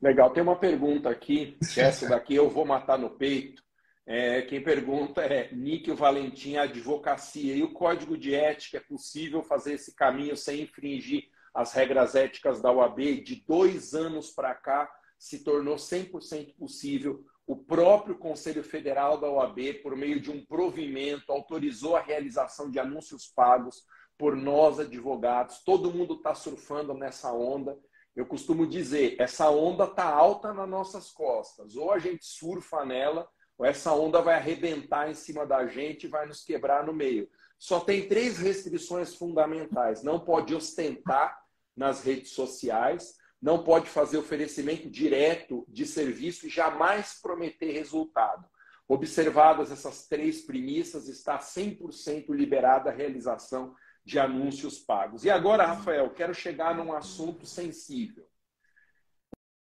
Legal, 0.00 0.30
tem 0.30 0.42
uma 0.42 0.56
pergunta 0.56 1.08
aqui, 1.08 1.56
essa 1.76 2.08
daqui 2.08 2.34
eu 2.34 2.48
vou 2.48 2.64
matar 2.64 2.98
no 2.98 3.10
peito. 3.10 3.62
É, 4.10 4.40
quem 4.40 4.62
pergunta 4.62 5.20
é 5.20 5.52
Níquel 5.52 5.94
Valentim, 5.94 6.56
advocacia. 6.56 7.54
E 7.54 7.62
o 7.62 7.74
código 7.74 8.16
de 8.16 8.34
ética 8.34 8.78
é 8.78 8.80
possível 8.80 9.42
fazer 9.42 9.74
esse 9.74 9.94
caminho 9.94 10.34
sem 10.34 10.62
infringir 10.62 11.28
as 11.52 11.74
regras 11.74 12.14
éticas 12.14 12.62
da 12.62 12.72
OAB? 12.72 13.20
De 13.22 13.44
dois 13.46 13.92
anos 13.92 14.30
para 14.30 14.54
cá, 14.54 14.90
se 15.18 15.44
tornou 15.44 15.76
100% 15.76 16.56
possível 16.56 17.22
o 17.46 17.54
próprio 17.54 18.16
Conselho 18.16 18.62
Federal 18.62 19.18
da 19.18 19.30
OAB, 19.30 19.80
por 19.82 19.94
meio 19.94 20.18
de 20.20 20.30
um 20.30 20.44
provimento, 20.44 21.30
autorizou 21.30 21.94
a 21.94 22.00
realização 22.00 22.70
de 22.70 22.78
anúncios 22.78 23.26
pagos 23.26 23.84
por 24.16 24.34
nós, 24.34 24.80
advogados. 24.80 25.62
Todo 25.64 25.92
mundo 25.92 26.14
está 26.14 26.34
surfando 26.34 26.94
nessa 26.94 27.30
onda. 27.30 27.78
Eu 28.16 28.24
costumo 28.24 28.66
dizer, 28.66 29.16
essa 29.18 29.50
onda 29.50 29.84
está 29.84 30.04
alta 30.04 30.52
nas 30.52 30.68
nossas 30.68 31.10
costas. 31.10 31.76
Ou 31.76 31.90
a 31.92 31.98
gente 31.98 32.24
surfa 32.24 32.86
nela, 32.86 33.28
essa 33.64 33.92
onda 33.92 34.20
vai 34.20 34.34
arrebentar 34.34 35.10
em 35.10 35.14
cima 35.14 35.44
da 35.44 35.66
gente 35.66 36.04
e 36.04 36.08
vai 36.08 36.26
nos 36.26 36.44
quebrar 36.44 36.86
no 36.86 36.92
meio. 36.92 37.28
Só 37.58 37.80
tem 37.80 38.08
três 38.08 38.38
restrições 38.38 39.14
fundamentais. 39.14 40.02
Não 40.02 40.20
pode 40.20 40.54
ostentar 40.54 41.42
nas 41.76 42.02
redes 42.02 42.30
sociais, 42.30 43.16
não 43.40 43.62
pode 43.62 43.88
fazer 43.88 44.18
oferecimento 44.18 44.88
direto 44.88 45.64
de 45.68 45.86
serviço 45.86 46.46
e 46.46 46.50
jamais 46.50 47.20
prometer 47.20 47.72
resultado. 47.72 48.48
Observadas 48.86 49.70
essas 49.70 50.06
três 50.06 50.42
premissas, 50.42 51.08
está 51.08 51.38
100% 51.38 52.34
liberada 52.34 52.90
a 52.90 52.92
realização 52.92 53.74
de 54.04 54.18
anúncios 54.18 54.78
pagos. 54.78 55.24
E 55.24 55.30
agora, 55.30 55.66
Rafael, 55.66 56.10
quero 56.10 56.32
chegar 56.32 56.74
num 56.74 56.92
assunto 56.92 57.44
sensível. 57.44 58.26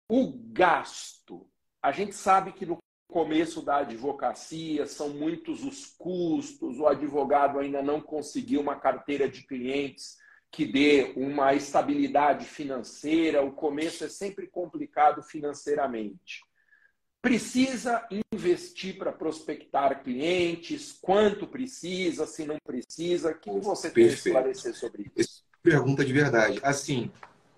O 0.09 0.33
gasto. 0.51 1.47
A 1.81 1.91
gente 1.91 2.15
sabe 2.15 2.51
que 2.51 2.65
no 2.65 2.77
começo 3.11 3.61
da 3.61 3.79
advocacia 3.79 4.85
são 4.85 5.09
muitos 5.09 5.65
os 5.65 5.85
custos, 5.97 6.79
o 6.79 6.87
advogado 6.87 7.59
ainda 7.59 7.81
não 7.81 7.99
conseguiu 7.99 8.61
uma 8.61 8.77
carteira 8.77 9.27
de 9.29 9.45
clientes 9.45 10.17
que 10.49 10.65
dê 10.65 11.11
uma 11.17 11.53
estabilidade 11.53 12.45
financeira. 12.45 13.43
O 13.43 13.51
começo 13.51 14.05
é 14.05 14.09
sempre 14.09 14.47
complicado 14.47 15.21
financeiramente. 15.21 16.41
Precisa 17.21 18.07
investir 18.31 18.97
para 18.97 19.11
prospectar 19.11 20.01
clientes? 20.03 20.97
Quanto 21.01 21.45
precisa? 21.45 22.25
Se 22.25 22.45
não 22.45 22.57
precisa? 22.63 23.31
O 23.31 23.39
que 23.39 23.59
você 23.59 23.91
tem 23.91 24.05
a 24.05 24.07
esclarecer 24.07 24.73
sobre 24.73 25.11
isso? 25.17 25.43
Pergunta 25.61 26.03
de 26.03 26.13
verdade. 26.13 26.59
Assim, 26.63 27.11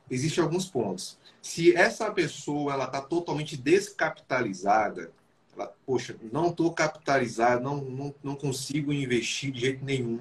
existem 0.09 0.43
alguns 0.43 0.65
pontos. 0.65 1.17
Se 1.41 1.75
essa 1.75 2.11
pessoa 2.11 2.73
ela 2.73 2.85
está 2.85 3.01
totalmente 3.01 3.55
descapitalizada, 3.55 5.13
ela, 5.55 5.73
poxa, 5.85 6.15
não 6.31 6.49
estou 6.49 6.73
capitalizado, 6.73 7.63
não, 7.63 7.77
não, 7.77 8.15
não 8.23 8.35
consigo 8.35 8.91
investir 8.91 9.51
de 9.51 9.59
jeito 9.59 9.85
nenhum, 9.85 10.19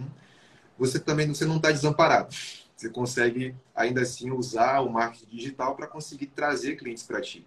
você 0.79 0.99
também 0.99 1.29
você 1.29 1.45
não 1.45 1.57
está 1.57 1.71
desamparado 1.71 2.35
você 2.83 2.91
consegue 2.91 3.55
ainda 3.75 4.03
assim 4.03 4.33
usar 4.33 4.81
o 4.81 4.91
marketing 4.91 5.37
digital 5.37 5.77
para 5.77 5.87
conseguir 5.87 6.27
trazer 6.27 6.77
clientes 6.77 7.05
para 7.05 7.21
ti. 7.21 7.47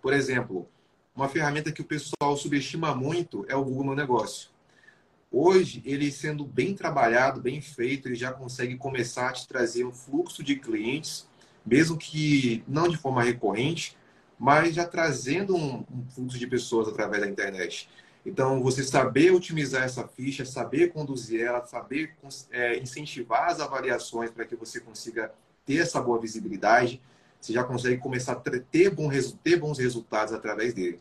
Por 0.00 0.12
exemplo, 0.12 0.68
uma 1.14 1.28
ferramenta 1.28 1.72
que 1.72 1.82
o 1.82 1.84
pessoal 1.84 2.36
subestima 2.36 2.94
muito 2.94 3.44
é 3.48 3.56
o 3.56 3.64
Google 3.64 3.86
Meu 3.86 3.96
Negócio. 3.96 4.50
Hoje, 5.30 5.82
ele 5.84 6.10
sendo 6.12 6.44
bem 6.44 6.74
trabalhado, 6.74 7.40
bem 7.40 7.60
feito, 7.60 8.06
ele 8.06 8.14
já 8.14 8.32
consegue 8.32 8.76
começar 8.76 9.28
a 9.28 9.32
te 9.32 9.48
trazer 9.48 9.84
um 9.84 9.92
fluxo 9.92 10.44
de 10.44 10.56
clientes, 10.56 11.28
mesmo 11.66 11.98
que 11.98 12.62
não 12.66 12.88
de 12.88 12.96
forma 12.96 13.22
recorrente, 13.22 13.97
mas 14.38 14.74
já 14.74 14.86
trazendo 14.86 15.56
um, 15.56 15.84
um 15.90 16.06
fluxo 16.08 16.38
de 16.38 16.46
pessoas 16.46 16.88
através 16.88 17.22
da 17.22 17.28
internet. 17.28 17.88
Então, 18.24 18.62
você 18.62 18.82
saber 18.82 19.32
otimizar 19.32 19.84
essa 19.84 20.06
ficha, 20.06 20.44
saber 20.44 20.92
conduzir 20.92 21.40
ela, 21.40 21.64
saber 21.64 22.14
é, 22.50 22.78
incentivar 22.78 23.48
as 23.48 23.60
avaliações 23.60 24.30
para 24.30 24.44
que 24.44 24.54
você 24.54 24.80
consiga 24.80 25.32
ter 25.64 25.78
essa 25.78 26.00
boa 26.00 26.20
visibilidade, 26.20 27.00
você 27.40 27.52
já 27.52 27.64
consegue 27.64 27.98
começar 27.98 28.32
a 28.32 28.60
ter, 28.60 28.90
bom, 28.90 29.10
ter 29.42 29.56
bons 29.56 29.78
resultados 29.78 30.34
através 30.34 30.74
dele. 30.74 31.00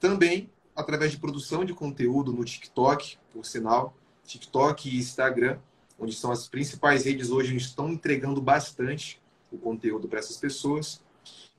Também 0.00 0.50
através 0.74 1.12
de 1.12 1.18
produção 1.18 1.64
de 1.64 1.72
conteúdo 1.72 2.32
no 2.32 2.44
TikTok, 2.44 3.16
por 3.32 3.44
sinal, 3.46 3.94
TikTok 4.26 4.88
e 4.88 4.98
Instagram, 4.98 5.58
onde 5.98 6.14
são 6.14 6.32
as 6.32 6.48
principais 6.48 7.04
redes 7.04 7.30
hoje, 7.30 7.54
estão 7.56 7.88
entregando 7.88 8.40
bastante 8.40 9.20
o 9.52 9.58
conteúdo 9.58 10.08
para 10.08 10.18
essas 10.18 10.36
pessoas. 10.36 11.00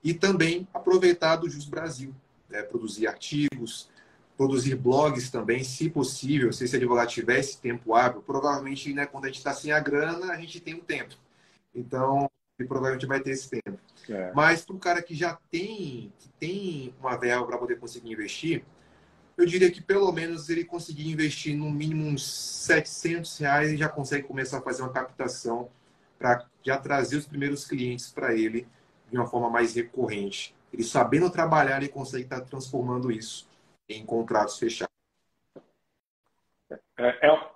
E 0.05 0.13
também 0.13 0.67
aproveitar 0.71 1.35
do 1.37 1.49
Jus 1.49 1.65
Brasil, 1.65 2.13
né? 2.47 2.61
produzir 2.61 3.07
artigos, 3.07 3.89
produzir 4.37 4.75
blogs 4.75 5.31
também, 5.31 5.63
se 5.63 5.89
possível, 5.89 6.53
se 6.53 6.63
esse 6.63 6.75
advogado 6.75 7.09
tivesse 7.09 7.59
tempo 7.59 7.95
hábil, 7.95 8.21
provavelmente, 8.21 8.93
né, 8.93 9.07
quando 9.07 9.25
a 9.25 9.27
gente 9.27 9.37
está 9.37 9.51
sem 9.51 9.71
a 9.71 9.79
grana, 9.79 10.31
a 10.31 10.37
gente 10.37 10.59
tem 10.59 10.75
o 10.75 10.77
um 10.77 10.81
tempo. 10.81 11.15
Então, 11.73 12.29
ele 12.59 12.67
provavelmente 12.67 13.07
vai 13.07 13.19
ter 13.19 13.31
esse 13.31 13.49
tempo. 13.49 13.79
É. 14.07 14.31
Mas 14.35 14.63
para 14.63 14.75
um 14.75 14.79
cara 14.79 15.01
que 15.01 15.15
já 15.15 15.39
tem, 15.49 16.13
que 16.19 16.29
tem 16.39 16.93
uma 16.99 17.17
verba 17.17 17.45
para 17.47 17.57
poder 17.57 17.79
conseguir 17.79 18.11
investir, 18.11 18.63
eu 19.35 19.45
diria 19.45 19.71
que 19.71 19.81
pelo 19.81 20.11
menos 20.11 20.49
ele 20.49 20.63
conseguir 20.63 21.09
investir 21.09 21.57
no 21.57 21.71
mínimo 21.71 22.05
uns 22.05 22.25
700 22.25 23.37
reais 23.39 23.71
e 23.71 23.77
já 23.77 23.89
consegue 23.89 24.27
começar 24.27 24.59
a 24.59 24.61
fazer 24.61 24.83
uma 24.83 24.91
captação 24.91 25.69
para 26.17 26.45
já 26.63 26.77
trazer 26.77 27.17
os 27.17 27.25
primeiros 27.25 27.65
clientes 27.65 28.11
para 28.11 28.33
ele 28.33 28.67
de 29.09 29.17
uma 29.17 29.27
forma 29.27 29.49
mais 29.49 29.75
recorrente. 29.75 30.55
Ele 30.71 30.83
sabendo 30.83 31.29
trabalhar, 31.29 31.77
ele 31.77 31.89
consegue 31.89 32.23
estar 32.23 32.41
tá 32.41 32.45
transformando 32.45 33.11
isso 33.11 33.47
em 33.87 34.05
contratos 34.05 34.57
fechados. 34.57 34.93
É, 36.97 37.27
é, 37.27 37.49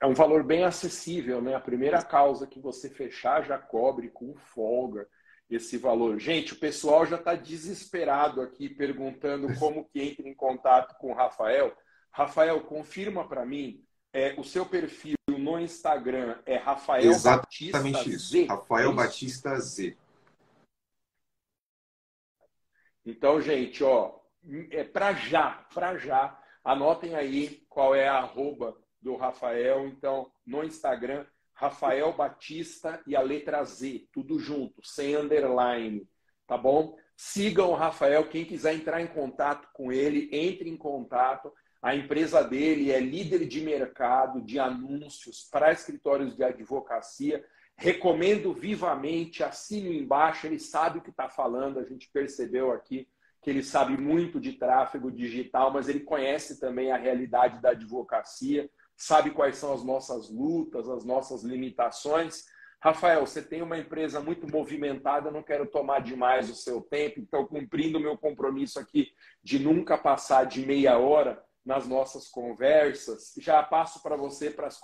é 0.00 0.06
um 0.06 0.14
valor 0.14 0.42
bem 0.42 0.64
acessível, 0.64 1.40
né? 1.40 1.54
A 1.54 1.60
primeira 1.60 2.02
causa 2.02 2.46
que 2.46 2.58
você 2.58 2.90
fechar 2.90 3.44
já 3.44 3.58
cobre 3.58 4.08
com 4.08 4.34
folga 4.34 5.06
esse 5.48 5.76
valor. 5.76 6.18
Gente, 6.18 6.54
o 6.54 6.58
pessoal 6.58 7.06
já 7.06 7.16
está 7.16 7.34
desesperado 7.34 8.40
aqui 8.40 8.68
perguntando 8.68 9.46
como 9.58 9.84
que 9.84 10.00
entra 10.00 10.28
em 10.28 10.34
contato 10.34 10.96
com 10.98 11.12
o 11.12 11.14
Rafael. 11.14 11.72
Rafael, 12.10 12.60
confirma 12.62 13.26
para 13.26 13.44
mim, 13.46 13.82
é, 14.12 14.34
o 14.38 14.44
seu 14.44 14.66
perfil 14.66 15.14
no 15.28 15.58
Instagram 15.58 16.38
é 16.44 16.56
Rafael 16.56 17.10
Exatamente 17.10 17.92
Batista 17.92 18.10
isso. 18.10 18.30
Z. 18.30 18.46
Rafael 18.46 18.90
é 18.90 18.94
Batista 18.94 19.58
Z. 19.58 19.96
Então, 23.04 23.40
gente, 23.40 23.82
ó, 23.82 24.18
é 24.70 24.84
para 24.84 25.12
já, 25.12 25.66
para 25.74 25.98
já. 25.98 26.38
Anotem 26.64 27.14
aí 27.14 27.64
qual 27.68 27.94
é 27.94 28.08
a 28.08 28.18
arroba 28.18 28.76
do 29.00 29.16
Rafael. 29.16 29.86
Então, 29.88 30.30
no 30.46 30.62
Instagram, 30.62 31.26
Rafael 31.52 32.12
Batista 32.12 33.02
e 33.06 33.14
a 33.14 33.20
letra 33.20 33.62
Z, 33.64 34.06
tudo 34.12 34.38
junto, 34.38 34.84
sem 34.84 35.16
underline, 35.16 36.08
tá 36.46 36.56
bom? 36.56 36.96
Sigam 37.16 37.70
o 37.70 37.74
Rafael, 37.74 38.28
quem 38.28 38.44
quiser 38.44 38.74
entrar 38.74 39.00
em 39.00 39.06
contato 39.06 39.68
com 39.72 39.92
ele, 39.92 40.28
entre 40.32 40.68
em 40.68 40.76
contato. 40.76 41.52
A 41.80 41.94
empresa 41.94 42.42
dele 42.42 42.92
é 42.92 43.00
líder 43.00 43.46
de 43.46 43.60
mercado 43.60 44.40
de 44.40 44.58
anúncios 44.58 45.48
para 45.50 45.72
escritórios 45.72 46.36
de 46.36 46.44
advocacia. 46.44 47.44
Recomendo 47.76 48.52
vivamente, 48.52 49.42
assine 49.42 49.98
embaixo, 49.98 50.46
ele 50.46 50.58
sabe 50.58 50.98
o 50.98 51.02
que 51.02 51.10
está 51.10 51.28
falando, 51.28 51.78
a 51.78 51.84
gente 51.84 52.08
percebeu 52.12 52.70
aqui 52.72 53.08
que 53.42 53.50
ele 53.50 53.62
sabe 53.62 54.00
muito 54.00 54.40
de 54.40 54.52
tráfego 54.52 55.10
digital, 55.10 55.72
mas 55.72 55.88
ele 55.88 56.00
conhece 56.00 56.60
também 56.60 56.92
a 56.92 56.96
realidade 56.96 57.60
da 57.60 57.70
advocacia 57.70 58.70
sabe 59.02 59.32
quais 59.32 59.56
são 59.56 59.72
as 59.72 59.82
nossas 59.82 60.30
lutas, 60.30 60.88
as 60.88 61.04
nossas 61.04 61.42
limitações. 61.42 62.44
Rafael, 62.80 63.26
você 63.26 63.42
tem 63.42 63.60
uma 63.60 63.78
empresa 63.78 64.20
muito 64.20 64.48
movimentada, 64.48 65.30
não 65.30 65.42
quero 65.42 65.66
tomar 65.66 66.00
demais 66.00 66.48
o 66.48 66.54
seu 66.54 66.80
tempo, 66.80 67.18
então, 67.18 67.44
cumprindo 67.46 67.98
o 67.98 68.00
meu 68.00 68.16
compromisso 68.16 68.78
aqui 68.78 69.12
de 69.42 69.58
nunca 69.58 69.98
passar 69.98 70.44
de 70.44 70.64
meia 70.64 70.98
hora 70.98 71.42
nas 71.64 71.86
nossas 71.86 72.28
conversas, 72.28 73.32
já 73.38 73.62
passo 73.62 74.02
para 74.02 74.16
você 74.16 74.50
para 74.50 74.68
as 74.68 74.80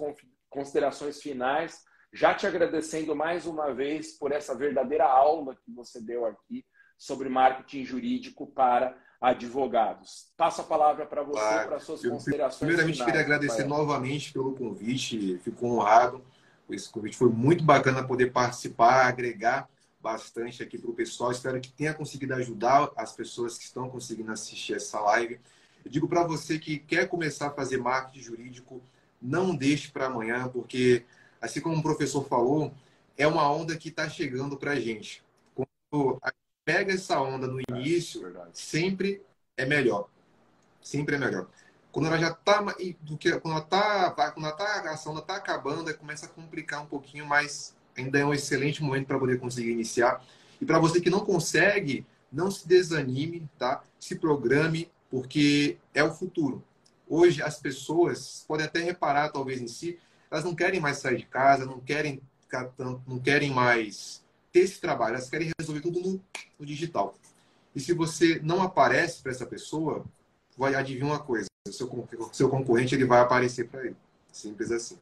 considerações 0.49 1.21
finais, 1.21 1.85
já 2.13 2.35
te 2.35 2.47
agradecendo 2.47 3.15
mais 3.15 3.47
uma 3.47 3.73
vez 3.73 4.13
por 4.13 4.33
essa 4.33 4.55
verdadeira 4.55 5.05
aula 5.05 5.55
que 5.55 5.71
você 5.73 6.01
deu 6.01 6.25
aqui 6.27 6.65
sobre 6.97 7.29
marketing 7.29 7.85
jurídico 7.85 8.47
para 8.47 8.97
advogados. 9.21 10.33
Passo 10.37 10.61
a 10.61 10.65
palavra 10.65 11.05
para 11.05 11.23
você, 11.23 11.41
claro. 11.41 11.69
para 11.69 11.81
suas 11.81 12.03
considerações. 12.03 12.59
Primeiramente, 12.59 12.95
finais, 12.97 13.11
queria 13.11 13.25
agradecer 13.25 13.65
novamente 13.65 14.33
pelo 14.33 14.55
convite, 14.55 15.39
fico 15.39 15.67
honrado. 15.67 16.25
Esse 16.71 16.91
convite 16.91 17.17
foi 17.17 17.29
muito 17.31 17.65
bacana 17.65 18.07
poder 18.07 18.33
participar, 18.33 19.07
agregar 19.07 19.69
bastante 20.01 20.63
aqui 20.63 20.79
para 20.79 20.91
o 20.91 20.95
pessoal. 20.95 21.33
Espero 21.33 21.61
que 21.61 21.73
tenha 21.73 21.95
conseguido 21.95 22.35
ajudar 22.35 22.91
as 22.97 23.13
pessoas 23.13 23.59
que 23.59 23.65
estão 23.65 23.89
conseguindo 23.89 24.31
assistir 24.31 24.75
essa 24.75 25.01
live. 25.01 25.41
Eu 25.85 25.91
digo 25.91 26.09
para 26.09 26.25
você 26.25 26.59
que 26.59 26.79
quer 26.79 27.09
começar 27.09 27.49
a 27.49 27.51
fazer 27.51 27.79
marketing 27.79 28.21
jurídico, 28.21 28.83
não 29.21 29.55
deixe 29.55 29.91
para 29.91 30.07
amanhã, 30.07 30.49
porque, 30.49 31.05
assim 31.41 31.61
como 31.61 31.77
o 31.77 31.83
professor 31.83 32.27
falou, 32.27 32.73
é 33.17 33.27
uma 33.27 33.51
onda 33.51 33.77
que 33.77 33.89
está 33.89 34.09
chegando 34.09 34.57
para 34.57 34.73
a 34.73 34.81
gente. 34.81 35.23
Quando 35.55 36.19
a 36.23 36.33
pega 36.69 36.93
essa 36.93 37.19
onda 37.19 37.47
no 37.47 37.59
início, 37.71 38.29
é, 38.29 38.47
sempre 38.53 39.23
é 39.57 39.65
melhor. 39.65 40.07
Sempre 40.83 41.17
é 41.17 41.19
melhor. 41.19 41.49
Quando 41.91 42.09
ela 42.09 42.19
já 42.19 42.29
está 42.29 42.63
do 43.01 43.17
que 43.17 43.33
quando 43.41 43.55
ela 43.55 43.65
tá, 43.65 44.11
quando 44.11 44.45
ela 44.45 44.55
tá, 44.55 44.83
a 44.85 45.11
onda 45.11 45.21
está 45.21 45.37
acabando, 45.37 45.97
começa 45.97 46.27
a 46.27 46.29
complicar 46.29 46.83
um 46.83 46.87
pouquinho, 46.87 47.25
mas 47.25 47.75
ainda 47.97 48.19
é 48.19 48.25
um 48.25 48.35
excelente 48.35 48.83
momento 48.83 49.07
para 49.07 49.19
poder 49.19 49.41
conseguir 49.41 49.71
iniciar. 49.71 50.23
E 50.61 50.67
para 50.67 50.79
você 50.79 51.01
que 51.01 51.09
não 51.09 51.21
consegue, 51.21 52.07
não 52.31 52.51
se 52.51 52.69
desanime, 52.69 53.49
tá? 53.59 53.83
Se 53.99 54.17
programe, 54.17 54.91
porque 55.11 55.79
é 55.95 56.05
o 56.05 56.13
futuro. 56.13 56.63
Hoje 57.09 57.43
as 57.43 57.59
pessoas 57.59 58.45
podem 58.47 58.67
até 58.67 58.81
reparar 58.81 59.31
talvez 59.31 59.59
em 59.59 59.69
si, 59.69 59.99
elas 60.31 60.45
não 60.45 60.55
querem 60.55 60.81
mais 60.81 60.99
sair 60.99 61.19
de 61.19 61.27
casa, 61.27 61.65
não 61.65 61.81
querem 61.81 62.23
não 63.07 63.19
querem 63.19 63.51
mais 63.51 64.25
ter 64.51 64.61
esse 64.61 64.81
trabalho, 64.81 65.17
elas 65.17 65.29
querem 65.29 65.51
resolver 65.59 65.83
tudo 65.83 66.01
no, 66.01 66.25
no 66.59 66.65
digital. 66.65 67.15
E 67.75 67.81
se 67.81 67.93
você 67.93 68.41
não 68.43 68.63
aparece 68.63 69.23
para 69.23 69.33
essa 69.33 69.47
pessoa, 69.47 70.05
vai 70.57 70.75
adivinhar 70.75 71.09
uma 71.09 71.19
coisa: 71.19 71.47
seu, 71.69 71.89
seu 72.33 72.49
concorrente 72.49 72.95
ele 72.95 73.05
vai 73.05 73.21
aparecer 73.21 73.69
para 73.69 73.85
ele. 73.85 73.97
Simples 74.33 74.71
assim. 74.71 74.99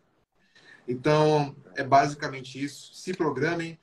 Então, 0.89 1.55
é 1.75 1.83
basicamente 1.83 2.62
isso. 2.62 2.95
Se 2.95 3.12
programem, 3.12 3.79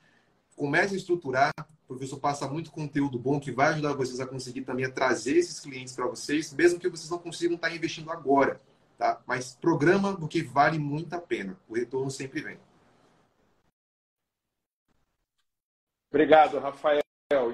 comece 0.56 0.94
a 0.94 0.96
estruturar. 0.96 1.52
O 1.84 1.88
professor 1.88 2.18
passa 2.18 2.48
muito 2.48 2.70
conteúdo 2.70 3.18
bom 3.18 3.38
que 3.38 3.52
vai 3.52 3.68
ajudar 3.68 3.92
vocês 3.92 4.18
a 4.18 4.26
conseguir 4.26 4.62
também 4.62 4.86
a 4.86 4.90
trazer 4.90 5.36
esses 5.36 5.60
clientes 5.60 5.94
para 5.94 6.06
vocês, 6.06 6.52
mesmo 6.54 6.78
que 6.78 6.88
vocês 6.88 7.10
não 7.10 7.18
consigam 7.18 7.56
estar 7.56 7.74
investindo 7.74 8.10
agora. 8.10 8.60
Tá? 8.96 9.22
Mas 9.26 9.54
programa 9.54 10.16
porque 10.16 10.42
vale 10.42 10.78
muito 10.78 11.14
a 11.14 11.20
pena. 11.20 11.58
O 11.68 11.74
retorno 11.74 12.10
sempre 12.10 12.40
vem. 12.40 12.58
Obrigado, 16.10 16.58
Rafael. 16.58 17.02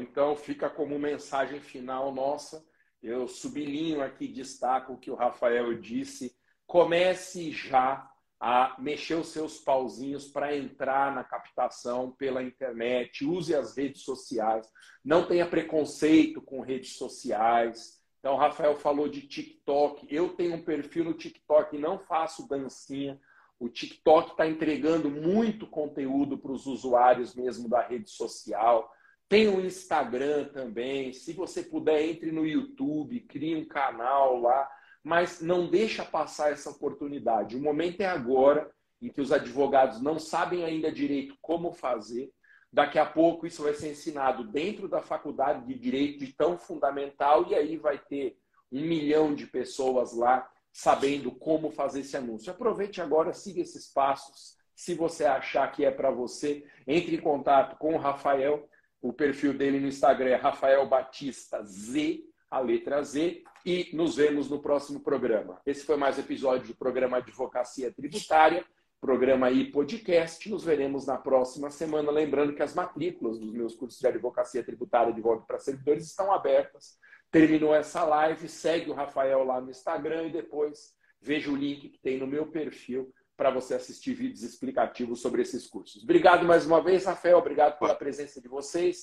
Então, 0.00 0.36
fica 0.36 0.68
como 0.68 0.98
mensagem 0.98 1.60
final 1.60 2.12
nossa. 2.12 2.62
Eu 3.02 3.26
sublinho 3.26 4.02
aqui, 4.02 4.28
destaco 4.28 4.92
o 4.92 4.98
que 4.98 5.10
o 5.10 5.14
Rafael 5.14 5.72
disse. 5.80 6.36
Comece 6.66 7.50
já 7.50 8.06
a 8.38 8.74
mexer 8.78 9.14
os 9.14 9.28
seus 9.28 9.58
pauzinhos 9.58 10.28
para 10.28 10.56
entrar 10.56 11.14
na 11.14 11.22
captação 11.22 12.10
pela 12.12 12.42
internet. 12.42 13.24
Use 13.24 13.54
as 13.54 13.76
redes 13.76 14.02
sociais. 14.02 14.66
Não 15.04 15.26
tenha 15.26 15.46
preconceito 15.46 16.40
com 16.40 16.60
redes 16.60 16.96
sociais. 16.96 17.99
Então, 18.20 18.34
o 18.34 18.38
Rafael 18.38 18.76
falou 18.76 19.08
de 19.08 19.22
TikTok. 19.22 20.06
Eu 20.14 20.28
tenho 20.30 20.54
um 20.54 20.62
perfil 20.62 21.04
no 21.04 21.14
TikTok 21.14 21.74
e 21.74 21.80
não 21.80 21.98
faço 21.98 22.46
dancinha. 22.46 23.18
O 23.58 23.68
TikTok 23.68 24.32
está 24.32 24.46
entregando 24.46 25.10
muito 25.10 25.66
conteúdo 25.66 26.38
para 26.38 26.52
os 26.52 26.66
usuários 26.66 27.34
mesmo 27.34 27.68
da 27.68 27.82
rede 27.82 28.10
social. 28.10 28.90
Tem 29.28 29.48
o 29.48 29.64
Instagram 29.64 30.48
também. 30.48 31.12
Se 31.12 31.32
você 31.32 31.62
puder, 31.62 32.02
entre 32.02 32.30
no 32.30 32.46
YouTube, 32.46 33.20
crie 33.20 33.56
um 33.56 33.66
canal 33.66 34.38
lá. 34.38 34.68
Mas 35.02 35.40
não 35.40 35.70
deixa 35.70 36.04
passar 36.04 36.52
essa 36.52 36.70
oportunidade. 36.70 37.56
O 37.56 37.62
momento 37.62 38.02
é 38.02 38.06
agora, 38.06 38.70
em 39.00 39.08
que 39.08 39.20
os 39.20 39.32
advogados 39.32 40.02
não 40.02 40.18
sabem 40.18 40.62
ainda 40.62 40.92
direito 40.92 41.34
como 41.40 41.72
fazer. 41.72 42.30
Daqui 42.72 42.98
a 42.98 43.06
pouco 43.06 43.46
isso 43.46 43.62
vai 43.62 43.74
ser 43.74 43.90
ensinado 43.90 44.44
dentro 44.44 44.88
da 44.88 45.02
faculdade 45.02 45.66
de 45.66 45.74
direito 45.74 46.24
de 46.24 46.32
tão 46.32 46.56
fundamental 46.56 47.46
e 47.48 47.54
aí 47.54 47.76
vai 47.76 47.98
ter 47.98 48.38
um 48.70 48.80
milhão 48.80 49.34
de 49.34 49.46
pessoas 49.46 50.12
lá 50.12 50.48
sabendo 50.72 51.32
como 51.32 51.70
fazer 51.70 52.00
esse 52.00 52.16
anúncio. 52.16 52.52
Aproveite 52.52 53.00
agora, 53.00 53.32
siga 53.32 53.60
esses 53.60 53.92
passos. 53.92 54.56
Se 54.74 54.94
você 54.94 55.24
achar 55.24 55.70
que 55.72 55.84
é 55.84 55.90
para 55.90 56.10
você, 56.10 56.64
entre 56.86 57.16
em 57.16 57.20
contato 57.20 57.76
com 57.76 57.94
o 57.94 57.98
Rafael. 57.98 58.68
O 59.02 59.12
perfil 59.12 59.54
dele 59.54 59.80
no 59.80 59.88
Instagram 59.88 60.30
é 60.30 60.36
Rafael 60.36 60.86
Batista 60.86 61.62
Z, 61.64 62.22
a 62.50 62.60
letra 62.60 63.02
Z, 63.02 63.42
e 63.64 63.90
nos 63.94 64.16
vemos 64.16 64.48
no 64.48 64.60
próximo 64.60 65.00
programa. 65.00 65.60
Esse 65.66 65.84
foi 65.84 65.96
mais 65.96 66.18
um 66.18 66.20
episódio 66.20 66.68
do 66.68 66.76
programa 66.76 67.16
Advocacia 67.16 67.90
Tributária, 67.90 68.64
programa 69.00 69.46
aí 69.46 69.70
podcast. 69.70 70.48
Nos 70.50 70.64
veremos 70.64 71.06
na 71.06 71.16
próxima 71.16 71.70
semana. 71.70 72.10
Lembrando 72.10 72.54
que 72.54 72.62
as 72.62 72.74
matrículas 72.74 73.38
dos 73.38 73.52
meus 73.52 73.74
cursos 73.74 73.98
de 73.98 74.06
advocacia 74.06 74.62
tributária 74.62 75.12
de 75.12 75.20
volta 75.20 75.44
para 75.46 75.58
servidores 75.58 76.06
estão 76.06 76.32
abertas 76.32 76.98
terminou 77.30 77.74
essa 77.74 78.04
live, 78.04 78.48
segue 78.48 78.90
o 78.90 78.94
Rafael 78.94 79.44
lá 79.44 79.60
no 79.60 79.70
Instagram 79.70 80.26
e 80.26 80.32
depois 80.32 80.94
veja 81.20 81.50
o 81.50 81.56
link 81.56 81.88
que 81.88 81.98
tem 81.98 82.18
no 82.18 82.26
meu 82.26 82.46
perfil 82.46 83.12
para 83.36 83.50
você 83.50 83.74
assistir 83.74 84.14
vídeos 84.14 84.42
explicativos 84.42 85.20
sobre 85.20 85.40
esses 85.40 85.66
cursos. 85.66 86.02
Obrigado 86.02 86.44
mais 86.44 86.66
uma 86.66 86.82
vez, 86.82 87.06
Rafael. 87.06 87.38
Obrigado 87.38 87.78
pela 87.78 87.94
presença 87.94 88.40
de 88.40 88.48
vocês. 88.48 88.98